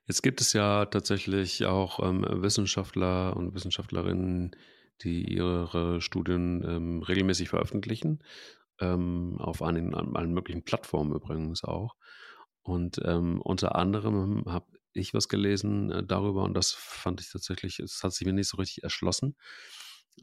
[0.07, 4.55] Jetzt gibt es ja tatsächlich auch ähm, Wissenschaftler und Wissenschaftlerinnen,
[5.01, 8.23] die ihre Studien ähm, regelmäßig veröffentlichen,
[8.79, 11.97] ähm, auf allen, allen, möglichen Plattformen übrigens auch.
[12.65, 17.79] Und ähm, unter anderem habe ich was gelesen äh, darüber und das fand ich tatsächlich,
[17.79, 19.37] es hat sich mir nicht so richtig erschlossen.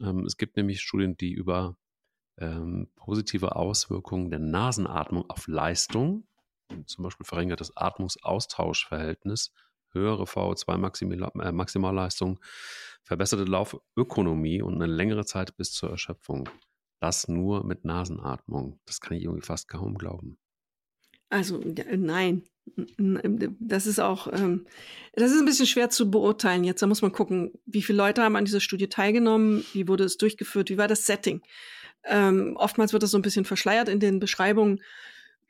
[0.00, 1.76] Ähm, es gibt nämlich Studien, die über
[2.38, 6.26] ähm, positive Auswirkungen der Nasenatmung auf Leistung,
[6.86, 9.52] zum Beispiel verringertes Atmungsaustauschverhältnis,
[9.92, 12.40] höhere VO2-Maximalleistung, äh,
[13.04, 16.48] verbesserte Laufökonomie und eine längere Zeit bis zur Erschöpfung.
[16.98, 18.80] Das nur mit Nasenatmung.
[18.86, 20.38] Das kann ich irgendwie fast kaum glauben.
[21.32, 22.42] Also nein,
[23.58, 24.66] das ist auch, ähm,
[25.14, 26.82] das ist ein bisschen schwer zu beurteilen jetzt.
[26.82, 30.18] Da muss man gucken, wie viele Leute haben an dieser Studie teilgenommen, wie wurde es
[30.18, 31.40] durchgeführt, wie war das Setting.
[32.04, 34.82] Ähm, oftmals wird das so ein bisschen verschleiert in den Beschreibungen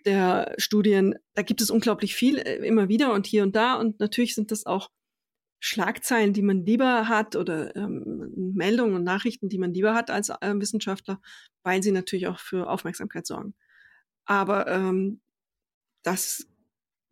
[0.05, 1.17] der Studien.
[1.35, 3.75] Da gibt es unglaublich viel äh, immer wieder und hier und da.
[3.75, 4.89] Und natürlich sind das auch
[5.59, 10.29] Schlagzeilen, die man lieber hat oder ähm, Meldungen und Nachrichten, die man lieber hat als
[10.29, 11.21] äh, Wissenschaftler,
[11.65, 13.55] weil sie natürlich auch für Aufmerksamkeit sorgen.
[14.25, 15.21] Aber ähm,
[16.03, 16.47] das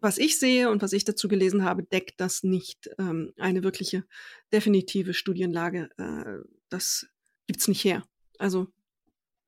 [0.03, 4.05] was ich sehe und was ich dazu gelesen habe, deckt das nicht ähm, eine wirkliche
[4.53, 5.91] definitive Studienlage.
[5.99, 7.07] Äh, das
[7.47, 8.03] gibt's nicht her.
[8.39, 8.69] Also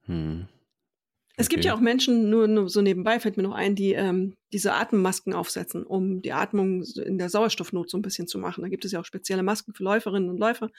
[0.04, 0.46] hm.
[0.46, 1.34] okay.
[1.36, 4.34] es gibt ja auch Menschen, nur, nur, so nebenbei fällt mir noch ein, die ähm,
[4.52, 8.62] diese Atemmasken aufsetzen, um die Atmung in der Sauerstoffnot so ein bisschen zu machen.
[8.62, 10.70] Da gibt es ja auch spezielle Masken für Läuferinnen und Läufer,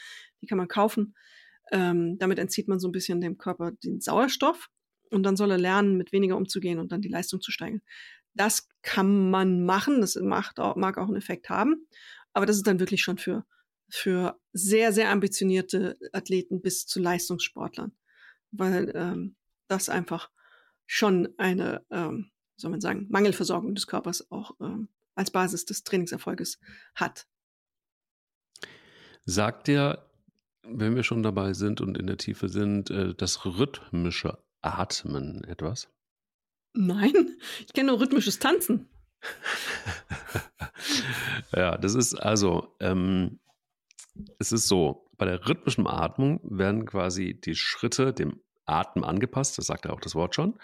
[0.42, 1.16] die kann man kaufen.
[1.72, 4.70] Ähm, damit entzieht man so ein bisschen dem Körper den Sauerstoff
[5.10, 7.82] und dann soll er lernen, mit weniger umzugehen und dann die Leistung zu steigern.
[8.34, 11.88] Das kann man machen, das macht auch, mag auch einen Effekt haben,
[12.34, 13.46] aber das ist dann wirklich schon für,
[13.90, 17.92] für sehr, sehr ambitionierte Athleten bis zu Leistungssportlern,
[18.52, 19.36] weil ähm,
[19.68, 20.30] das einfach
[20.86, 26.60] schon eine, ähm, soll man sagen, Mangelversorgung des Körpers auch ähm, als Basis des Trainingserfolges
[26.96, 27.28] hat.
[29.26, 30.10] Sagt dir,
[30.64, 35.93] wenn wir schon dabei sind und in der Tiefe sind, äh, das rhythmische Atmen etwas?
[36.74, 38.90] Nein, ich kenne nur rhythmisches Tanzen.
[41.56, 43.40] ja, das ist also, ähm,
[44.40, 49.68] es ist so, bei der rhythmischen Atmung werden quasi die Schritte dem Atem angepasst, das
[49.68, 50.58] sagt ja auch das Wort schon.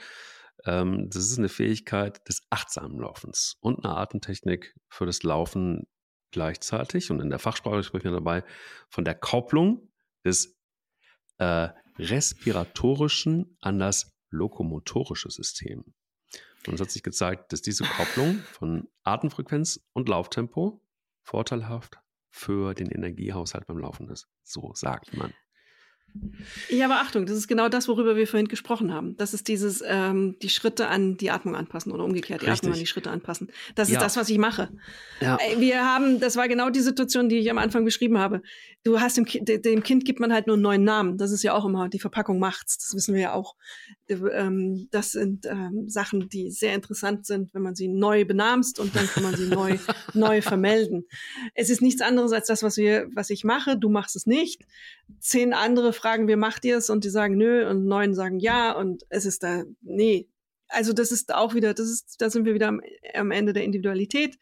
[0.65, 5.87] Ähm, das ist eine Fähigkeit des achtsamen Laufens und eine Atemtechnik für das Laufen
[6.31, 7.11] gleichzeitig.
[7.11, 8.43] Und in der Fachsprache sprechen wir dabei
[8.89, 9.89] von der Kopplung
[10.25, 10.57] des
[11.37, 15.83] äh, respiratorischen an das lokomotorische System.
[16.67, 20.81] Und es hat sich gezeigt, dass diese Kopplung von Atemfrequenz und Lauftempo
[21.23, 21.99] vorteilhaft
[22.29, 24.27] für den Energiehaushalt beim Laufen ist.
[24.43, 25.33] So sagt man.
[26.69, 29.15] Ja, aber Achtung, das ist genau das, worüber wir vorhin gesprochen haben.
[29.17, 32.59] Das ist dieses, ähm, die Schritte an die Atmung anpassen oder umgekehrt, die Richtig.
[32.61, 33.49] Atmung an die Schritte anpassen.
[33.75, 33.99] Das ist ja.
[33.99, 34.69] das, was ich mache.
[35.21, 35.37] Ja.
[35.37, 38.41] Äh, wir haben, das war genau die Situation, die ich am Anfang beschrieben habe.
[38.83, 41.17] Du hast dem, dem Kind gibt man halt nur einen neuen Namen.
[41.17, 42.77] Das ist ja auch immer, die Verpackung macht's.
[42.77, 43.55] Das wissen wir ja auch.
[44.07, 48.95] Ähm, das sind ähm, Sachen, die sehr interessant sind, wenn man sie neu benamst und
[48.95, 49.77] dann kann man sie neu,
[50.13, 51.05] neu vermelden.
[51.53, 53.77] Es ist nichts anderes als das, was wir, was ich mache.
[53.77, 54.63] Du machst es nicht.
[55.19, 56.89] Zehn andere fragen wir, macht ihr es?
[56.89, 60.29] Und die sagen nö und neun sagen ja und es ist da, nee.
[60.67, 62.81] Also das ist auch wieder, das ist, da sind wir wieder am,
[63.13, 64.37] am Ende der Individualität.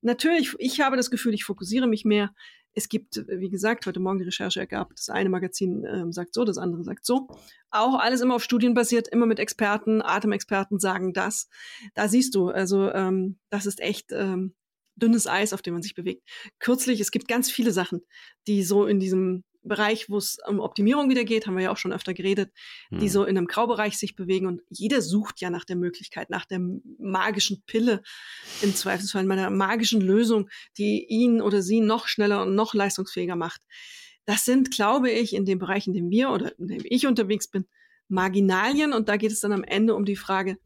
[0.00, 2.32] Natürlich, ich habe das Gefühl, ich fokussiere mich mehr.
[2.74, 6.44] Es gibt, wie gesagt, heute Morgen die Recherche ergab, das eine Magazin ähm, sagt so,
[6.44, 7.28] das andere sagt so.
[7.70, 11.48] Auch alles immer auf Studien basiert, immer mit Experten, Atemexperten sagen das.
[11.94, 14.54] Da siehst du, also ähm, das ist echt ähm,
[14.96, 16.22] dünnes Eis, auf dem man sich bewegt.
[16.60, 18.02] Kürzlich, es gibt ganz viele Sachen,
[18.46, 21.76] die so in diesem Bereich, wo es um Optimierung wieder geht, haben wir ja auch
[21.76, 22.50] schon öfter geredet,
[22.88, 23.00] hm.
[23.00, 26.44] die so in einem Graubereich sich bewegen und jeder sucht ja nach der Möglichkeit, nach
[26.44, 26.60] der
[26.98, 28.02] magischen Pille,
[28.60, 30.48] im Zweifelsfall meiner magischen Lösung,
[30.78, 33.62] die ihn oder sie noch schneller und noch leistungsfähiger macht.
[34.24, 37.48] Das sind, glaube ich, in dem Bereich, in dem wir oder in dem ich unterwegs
[37.48, 37.66] bin,
[38.08, 40.58] Marginalien und da geht es dann am Ende um die Frage,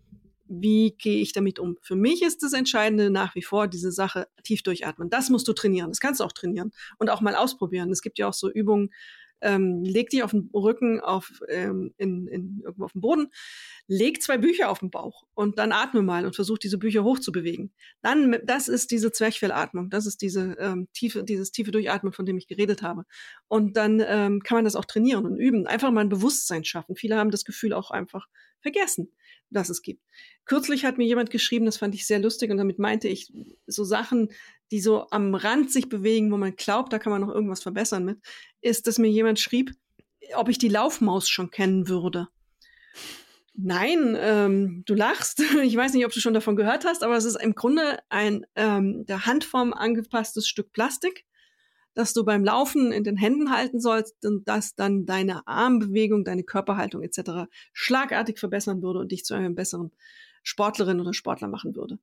[0.49, 1.77] wie gehe ich damit um?
[1.83, 5.11] Für mich ist das Entscheidende nach wie vor diese Sache tief durchatmen.
[5.11, 5.91] Das musst du trainieren.
[5.91, 7.91] Das kannst du auch trainieren und auch mal ausprobieren.
[7.91, 8.91] Es gibt ja auch so Übungen,
[9.41, 13.29] ähm, leg dich auf den Rücken auf, ähm, in, in, irgendwo auf den Boden,
[13.87, 17.73] leg zwei Bücher auf den Bauch und dann atme mal und versuch diese Bücher hochzubewegen.
[18.03, 22.39] Dann, das ist diese Zwerchfellatmung, das ist diese ähm, tiefe, dieses tiefe Durchatmen, von dem
[22.39, 23.05] ich geredet habe.
[23.49, 26.97] Und dann ähm, kann man das auch trainieren und üben, einfach mal ein Bewusstsein schaffen.
[26.97, 28.27] Viele haben das Gefühl auch einfach
[28.61, 29.13] vergessen
[29.51, 30.03] das es gibt.
[30.45, 33.33] Kürzlich hat mir jemand geschrieben, das fand ich sehr lustig und damit meinte ich
[33.67, 34.31] so Sachen,
[34.71, 38.05] die so am Rand sich bewegen, wo man glaubt, da kann man noch irgendwas verbessern
[38.05, 38.19] mit,
[38.61, 39.73] ist, dass mir jemand schrieb,
[40.35, 42.29] ob ich die Laufmaus schon kennen würde.
[43.59, 45.43] Nein, ähm, du lachst.
[45.63, 48.45] Ich weiß nicht, ob du schon davon gehört hast, aber es ist im Grunde ein
[48.55, 51.25] ähm, der Handform angepasstes Stück Plastik,
[51.97, 56.45] das du beim Laufen in den Händen halten sollst und das dann deine Armbewegung, deine
[56.45, 57.49] Körperhaltung etc.
[57.73, 59.93] schlagartig verbessern würde und dich zu einem besseren
[60.43, 61.99] Sportlerin oder Sportler machen würde.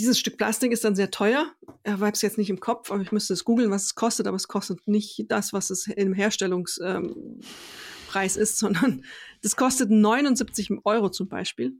[0.00, 1.52] Dieses Stück Plastik ist dann sehr teuer.
[1.84, 4.26] Ich habe es jetzt nicht im Kopf, aber ich müsste es googeln, was es kostet,
[4.26, 9.04] aber es kostet nicht das, was es im Herstellungspreis ähm, ist, sondern
[9.42, 11.76] das kostet 79 Euro zum Beispiel.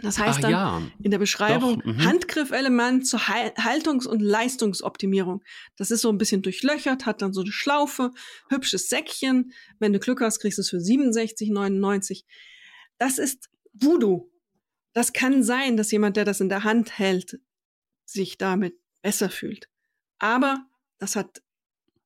[0.00, 0.82] Das heißt Ach, dann ja.
[1.02, 2.04] in der Beschreibung mhm.
[2.04, 5.42] Handgriffelement zur Haltungs- und Leistungsoptimierung.
[5.76, 8.12] Das ist so ein bisschen durchlöchert, hat dann so eine Schlaufe,
[8.48, 9.52] hübsches Säckchen.
[9.80, 12.22] Wenn du Glück hast, kriegst du es für 67,99.
[12.98, 14.30] Das ist Voodoo.
[14.92, 17.40] Das kann sein, dass jemand, der das in der Hand hält,
[18.04, 19.68] sich damit besser fühlt.
[20.18, 20.64] Aber
[20.98, 21.42] das hat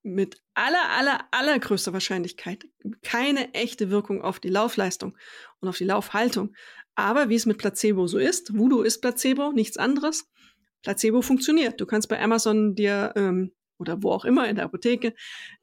[0.03, 2.67] mit aller, aller, allergrößter Wahrscheinlichkeit
[3.03, 5.17] keine echte Wirkung auf die Laufleistung
[5.61, 6.55] und auf die Laufhaltung.
[6.95, 10.29] Aber wie es mit Placebo so ist, Voodoo ist Placebo, nichts anderes.
[10.83, 11.81] Placebo funktioniert.
[11.81, 15.15] Du kannst bei Amazon dir ähm, oder wo auch immer in der Apotheke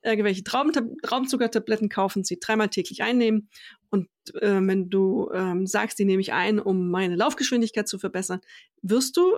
[0.03, 3.49] irgendwelche Traubenzuckertabletten kaufen, sie dreimal täglich einnehmen.
[3.89, 8.41] Und äh, wenn du ähm, sagst, die nehme ich ein, um meine Laufgeschwindigkeit zu verbessern,
[8.81, 9.37] wirst du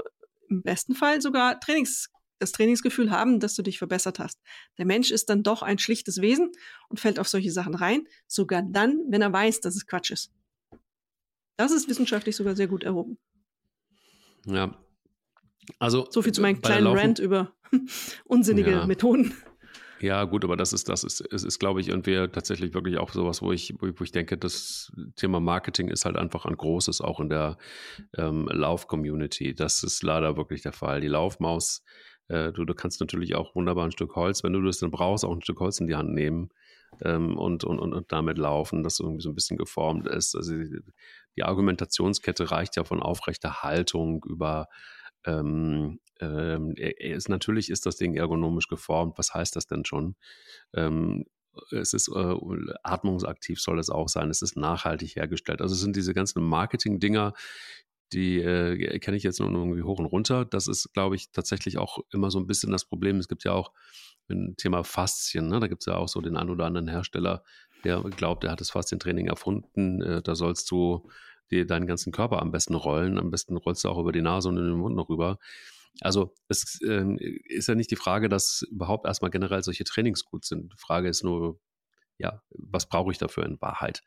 [0.49, 4.39] im besten Fall sogar Trainings, das Trainingsgefühl haben, dass du dich verbessert hast.
[4.77, 6.51] Der Mensch ist dann doch ein schlichtes Wesen
[6.89, 10.31] und fällt auf solche Sachen rein, sogar dann, wenn er weiß, dass es Quatsch ist.
[11.61, 13.19] Das ist wissenschaftlich sogar sehr gut erhoben.
[14.47, 14.75] Ja.
[15.77, 17.53] Also so viel zu meinem kleinen Rant über
[18.25, 18.87] unsinnige ja.
[18.87, 19.31] Methoden.
[19.99, 23.11] Ja, gut, aber das ist, das ist, es ist, glaube ich, irgendwie tatsächlich wirklich auch
[23.11, 27.19] sowas, wo ich, wo ich denke, das Thema Marketing ist halt einfach ein großes, auch
[27.19, 27.59] in der
[28.17, 29.53] ähm, Lauf-Community.
[29.53, 30.99] Das ist leider wirklich der Fall.
[30.99, 31.83] Die Laufmaus,
[32.27, 35.23] äh, du, du kannst natürlich auch wunderbar ein Stück Holz, wenn du das dann brauchst,
[35.23, 36.49] auch ein Stück Holz in die Hand nehmen
[37.03, 40.35] ähm, und, und, und, und damit laufen, das irgendwie so ein bisschen geformt ist.
[40.35, 40.55] Also
[41.35, 44.67] die Argumentationskette reicht ja von aufrechter Haltung über
[45.25, 49.17] ähm, ähm, ist, natürlich ist das Ding ergonomisch geformt.
[49.17, 50.15] Was heißt das denn schon?
[50.73, 51.25] Ähm,
[51.71, 52.35] es ist äh,
[52.83, 54.29] atmungsaktiv soll es auch sein.
[54.29, 55.61] Es ist nachhaltig hergestellt.
[55.61, 57.33] Also es sind diese ganzen Marketing-Dinger,
[58.13, 60.45] die äh, kenne ich jetzt nur irgendwie hoch und runter.
[60.45, 63.17] Das ist, glaube ich, tatsächlich auch immer so ein bisschen das Problem.
[63.17, 63.71] Es gibt ja auch
[64.29, 65.47] ein Thema Faszien.
[65.47, 65.59] Ne?
[65.59, 67.43] Da gibt es ja auch so den einen oder anderen Hersteller,
[67.83, 70.01] der glaubt, er hat das Faszientraining erfunden.
[70.01, 71.09] Äh, da sollst du
[71.49, 73.17] dir deinen ganzen Körper am besten rollen.
[73.17, 75.37] Am besten rollst du auch über die Nase und in den Mund noch rüber.
[75.99, 77.05] Also es äh,
[77.45, 80.71] ist ja nicht die Frage, dass überhaupt erstmal generell solche Trainings gut sind.
[80.71, 81.59] Die Frage ist nur,
[82.21, 84.03] ja, was brauche ich dafür in Wahrheit?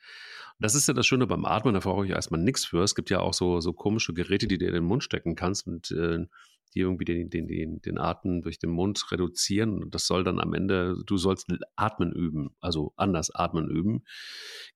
[0.60, 2.82] Das ist ja das Schöne beim Atmen, da brauche ich erstmal nichts für.
[2.82, 5.66] Es gibt ja auch so, so komische Geräte, die du in den Mund stecken kannst
[5.66, 6.26] und äh,
[6.74, 9.82] die irgendwie den, den, den, den Atem durch den Mund reduzieren.
[9.82, 14.04] Und das soll dann am Ende, du sollst Atmen üben, also anders Atmen üben.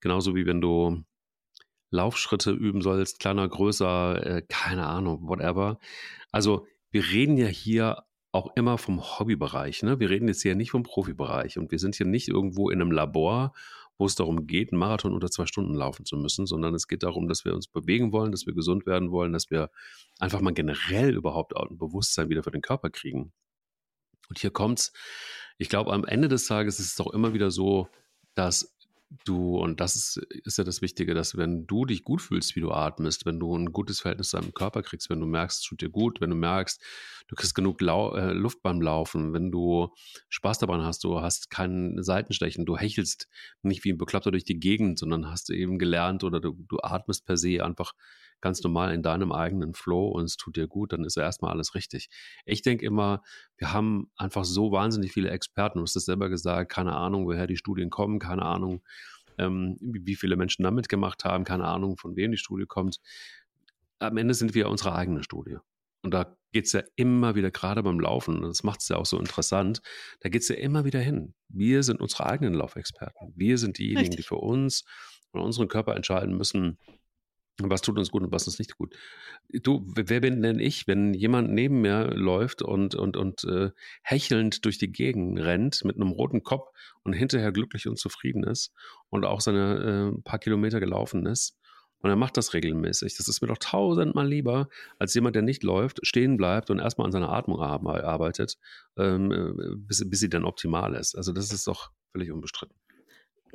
[0.01, 1.05] Genauso wie wenn du
[1.91, 5.79] Laufschritte üben sollst, kleiner, größer, äh, keine Ahnung, whatever.
[6.31, 9.83] Also wir reden ja hier auch immer vom Hobbybereich.
[9.83, 10.01] Ne?
[10.01, 12.91] Wir reden jetzt hier nicht vom Profibereich und wir sind hier nicht irgendwo in einem
[12.91, 13.55] Labor,
[13.97, 17.03] wo es darum geht, einen Marathon unter zwei Stunden laufen zu müssen, sondern es geht
[17.03, 19.71] darum, dass wir uns bewegen wollen, dass wir gesund werden wollen, dass wir
[20.21, 23.33] einfach mal generell überhaupt ein Bewusstsein wieder für den Körper kriegen.
[24.29, 24.93] Und hier kommt's.
[25.57, 27.89] Ich glaube, am Ende des Tages ist es doch immer wieder so,
[28.35, 28.78] dass
[29.25, 32.61] du, und das ist, ist ja das Wichtige, dass wenn du dich gut fühlst, wie
[32.61, 35.67] du atmest, wenn du ein gutes Verhältnis zu deinem Körper kriegst, wenn du merkst, es
[35.67, 36.83] tut dir gut, wenn du merkst,
[37.29, 39.89] du kriegst genug Lau äh, Luft beim Laufen, wenn du
[40.29, 43.29] Spaß daran hast, du hast keinen Seitenstechen, du hechelst
[43.63, 47.25] nicht wie ein Bekloppter durch die Gegend, sondern hast eben gelernt oder du, du atmest
[47.25, 47.93] per se einfach
[48.41, 51.53] ganz normal in deinem eigenen Flow und es tut dir gut, dann ist ja erstmal
[51.53, 52.09] alles richtig.
[52.45, 53.23] Ich denke immer,
[53.57, 57.47] wir haben einfach so wahnsinnig viele Experten, du hast es selber gesagt, keine Ahnung, woher
[57.47, 58.83] die Studien kommen, keine Ahnung,
[59.39, 62.99] ähm, wie viele Menschen da mitgemacht haben, keine Ahnung, von wem die Studie kommt.
[63.99, 65.57] Am Ende sind wir unsere eigene Studie.
[66.03, 69.07] Und da geht es ja immer wieder, gerade beim Laufen, das macht es ja auch
[69.07, 69.83] so interessant,
[70.21, 71.35] da geht es ja immer wieder hin.
[71.49, 73.33] Wir sind unsere eigenen Laufexperten.
[73.37, 74.17] Wir sind diejenigen, Richtig.
[74.17, 74.85] die für uns
[75.33, 76.79] und unseren Körper entscheiden müssen,
[77.63, 78.95] was tut uns gut und was ist nicht gut.
[79.49, 83.71] Du, wer bin denn ich, wenn jemand neben mir läuft und, und, und äh,
[84.03, 86.69] hechelnd durch die Gegend rennt mit einem roten Kopf
[87.03, 88.73] und hinterher glücklich und zufrieden ist
[89.11, 91.59] und auch seine äh, paar Kilometer gelaufen ist
[92.01, 93.17] und er macht das regelmäßig.
[93.17, 97.07] Das ist mir doch tausendmal lieber, als jemand, der nicht läuft, stehen bleibt und erstmal
[97.07, 98.57] an seiner Atmung arbeitet,
[98.97, 101.17] ähm, äh, bis, bis sie dann optimal ist.
[101.17, 102.77] Also das ist doch völlig unbestritten.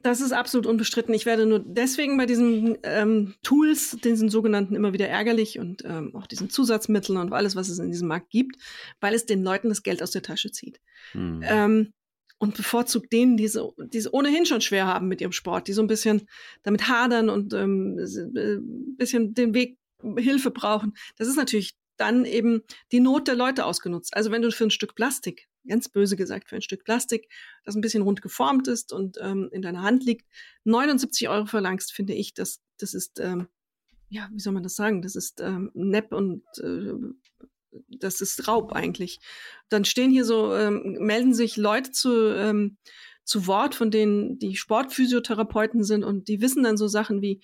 [0.02, 1.14] Das ist absolut unbestritten.
[1.14, 6.16] Ich werde nur deswegen bei diesen ähm, Tools, diesen sogenannten, immer wieder ärgerlich und ähm,
[6.16, 8.58] auch diesen Zusatzmitteln und alles, was es in diesem Markt gibt,
[9.00, 10.82] weil es den Leuten das Geld aus der Tasche zieht.
[11.12, 11.42] Hm.
[11.44, 11.94] Ähm,
[12.38, 15.82] und bevorzugt denen, die es die ohnehin schon schwer haben mit ihrem Sport, die so
[15.82, 16.28] ein bisschen
[16.64, 18.58] damit hadern und ähm, ein äh,
[18.98, 19.78] bisschen den Weg
[20.18, 20.94] Hilfe brauchen.
[21.18, 24.16] Das ist natürlich dann eben die Not der Leute ausgenutzt.
[24.16, 27.30] Also wenn du für ein Stück Plastik, ganz böse gesagt, für ein Stück Plastik,
[27.64, 30.28] das ein bisschen rund geformt ist und ähm, in deiner Hand liegt,
[30.66, 33.48] 79 Euro verlangst, finde ich, das, das ist, ähm,
[34.10, 35.02] ja, wie soll man das sagen?
[35.02, 36.94] Das ist ähm, nepp und äh,
[37.88, 39.20] das ist Raub eigentlich.
[39.70, 42.78] Dann stehen hier so, ähm, melden sich Leute zu, ähm,
[43.24, 47.42] zu Wort, von denen die Sportphysiotherapeuten sind und die wissen dann so Sachen wie,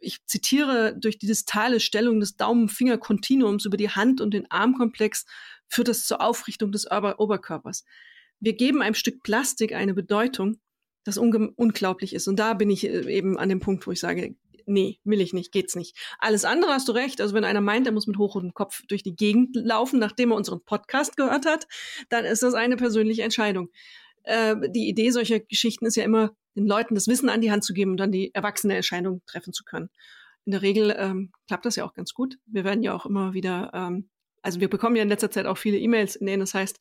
[0.00, 5.24] ich zitiere, durch die distale Stellung des Daumen-Finger-Kontinuums über die Hand und den Armkomplex
[5.68, 7.84] führt das zur Aufrichtung des Ober Oberkörpers.
[8.40, 10.58] Wir geben einem Stück Plastik eine Bedeutung,
[11.04, 12.28] das unglaublich ist.
[12.28, 14.36] Und da bin ich äh, eben an dem Punkt, wo ich sage,
[14.66, 15.96] nee, will ich nicht, geht's nicht.
[16.18, 17.20] Alles andere hast du recht.
[17.20, 20.36] Also wenn einer meint, er muss mit hochrotem Kopf durch die Gegend laufen, nachdem er
[20.36, 21.66] unseren Podcast gehört hat,
[22.08, 23.70] dann ist das eine persönliche Entscheidung.
[24.24, 27.64] Äh, die Idee solcher Geschichten ist ja immer, den Leuten das Wissen an die Hand
[27.64, 29.88] zu geben und dann die erwachsene Entscheidung treffen zu können.
[30.44, 32.38] In der Regel ähm, klappt das ja auch ganz gut.
[32.46, 34.10] Wir werden ja auch immer wieder, ähm,
[34.42, 36.80] also wir bekommen ja in letzter Zeit auch viele E-Mails, in denen das heißt,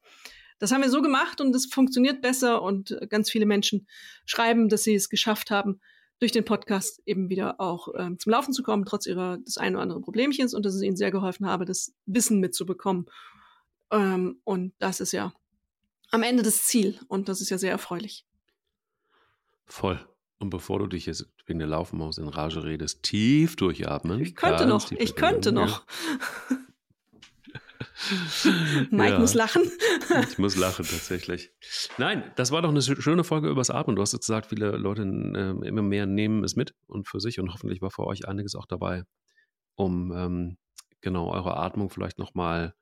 [0.59, 3.87] das haben wir so gemacht und es funktioniert besser und ganz viele Menschen
[4.25, 5.79] schreiben, dass sie es geschafft haben,
[6.19, 9.73] durch den Podcast eben wieder auch ähm, zum Laufen zu kommen, trotz ihrer des ein
[9.73, 13.07] oder anderen Problemchens und dass es ihnen sehr geholfen habe, das Wissen mitzubekommen.
[13.91, 15.33] Ähm, und das ist ja
[16.11, 18.25] am Ende das Ziel und das ist ja sehr erfreulich.
[19.65, 19.99] Voll.
[20.39, 24.21] Und bevor du dich jetzt wegen der Laufmaus in Rage redest, tief durchatmen.
[24.21, 25.85] Ich könnte noch, ich könnte noch.
[28.89, 29.19] Mike ja.
[29.19, 29.61] muss lachen.
[30.29, 31.51] ich muss lachen, tatsächlich.
[31.97, 33.95] Nein, das war doch eine schöne Folge übers Atmen.
[33.95, 37.39] Du hast jetzt gesagt, viele Leute äh, immer mehr nehmen es mit und für sich
[37.39, 39.03] und hoffentlich war für euch einiges auch dabei,
[39.75, 40.57] um ähm,
[41.01, 42.73] genau eure Atmung vielleicht nochmal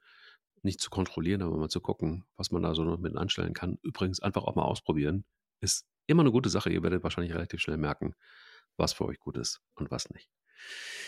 [0.64, 3.78] nicht zu kontrollieren, aber mal zu gucken, was man da so noch mit anstellen kann.
[3.82, 5.26] Übrigens einfach auch mal ausprobieren.
[5.62, 6.70] Ist immer eine gute Sache.
[6.70, 8.16] Ihr werdet wahrscheinlich relativ schnell merken,
[8.78, 10.30] was für euch gut ist und was nicht.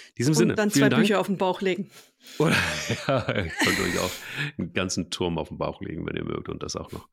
[0.09, 0.55] In diesem und Sinne.
[0.55, 1.03] dann zwei Dank.
[1.03, 1.89] Bücher auf den Bauch legen.
[2.37, 2.51] Oder
[3.07, 4.11] ja, ihr könnt euch auch
[4.57, 7.07] einen ganzen Turm auf den Bauch legen, wenn ihr mögt und das auch noch.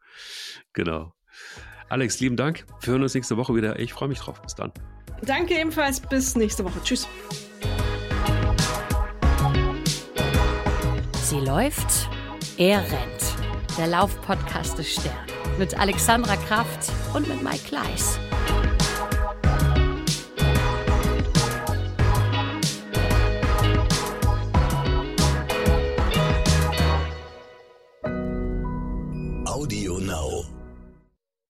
[0.73, 1.15] Genau.
[1.89, 2.67] Alex, lieben Dank.
[2.83, 3.79] Wir hören uns nächste Woche wieder.
[3.79, 4.43] Ich freue mich drauf.
[4.43, 4.73] Bis dann.
[5.23, 6.01] Danke ebenfalls.
[6.01, 6.81] Bis nächste Woche.
[6.83, 7.09] Tschüss.
[11.29, 12.09] Sie läuft,
[12.59, 13.77] er rennt.
[13.79, 15.15] Der Laufpodcast des Stern.
[15.61, 18.19] Mit Alexandra Kraft und mit Mike Kleiss.
[29.47, 30.58] Audio Now.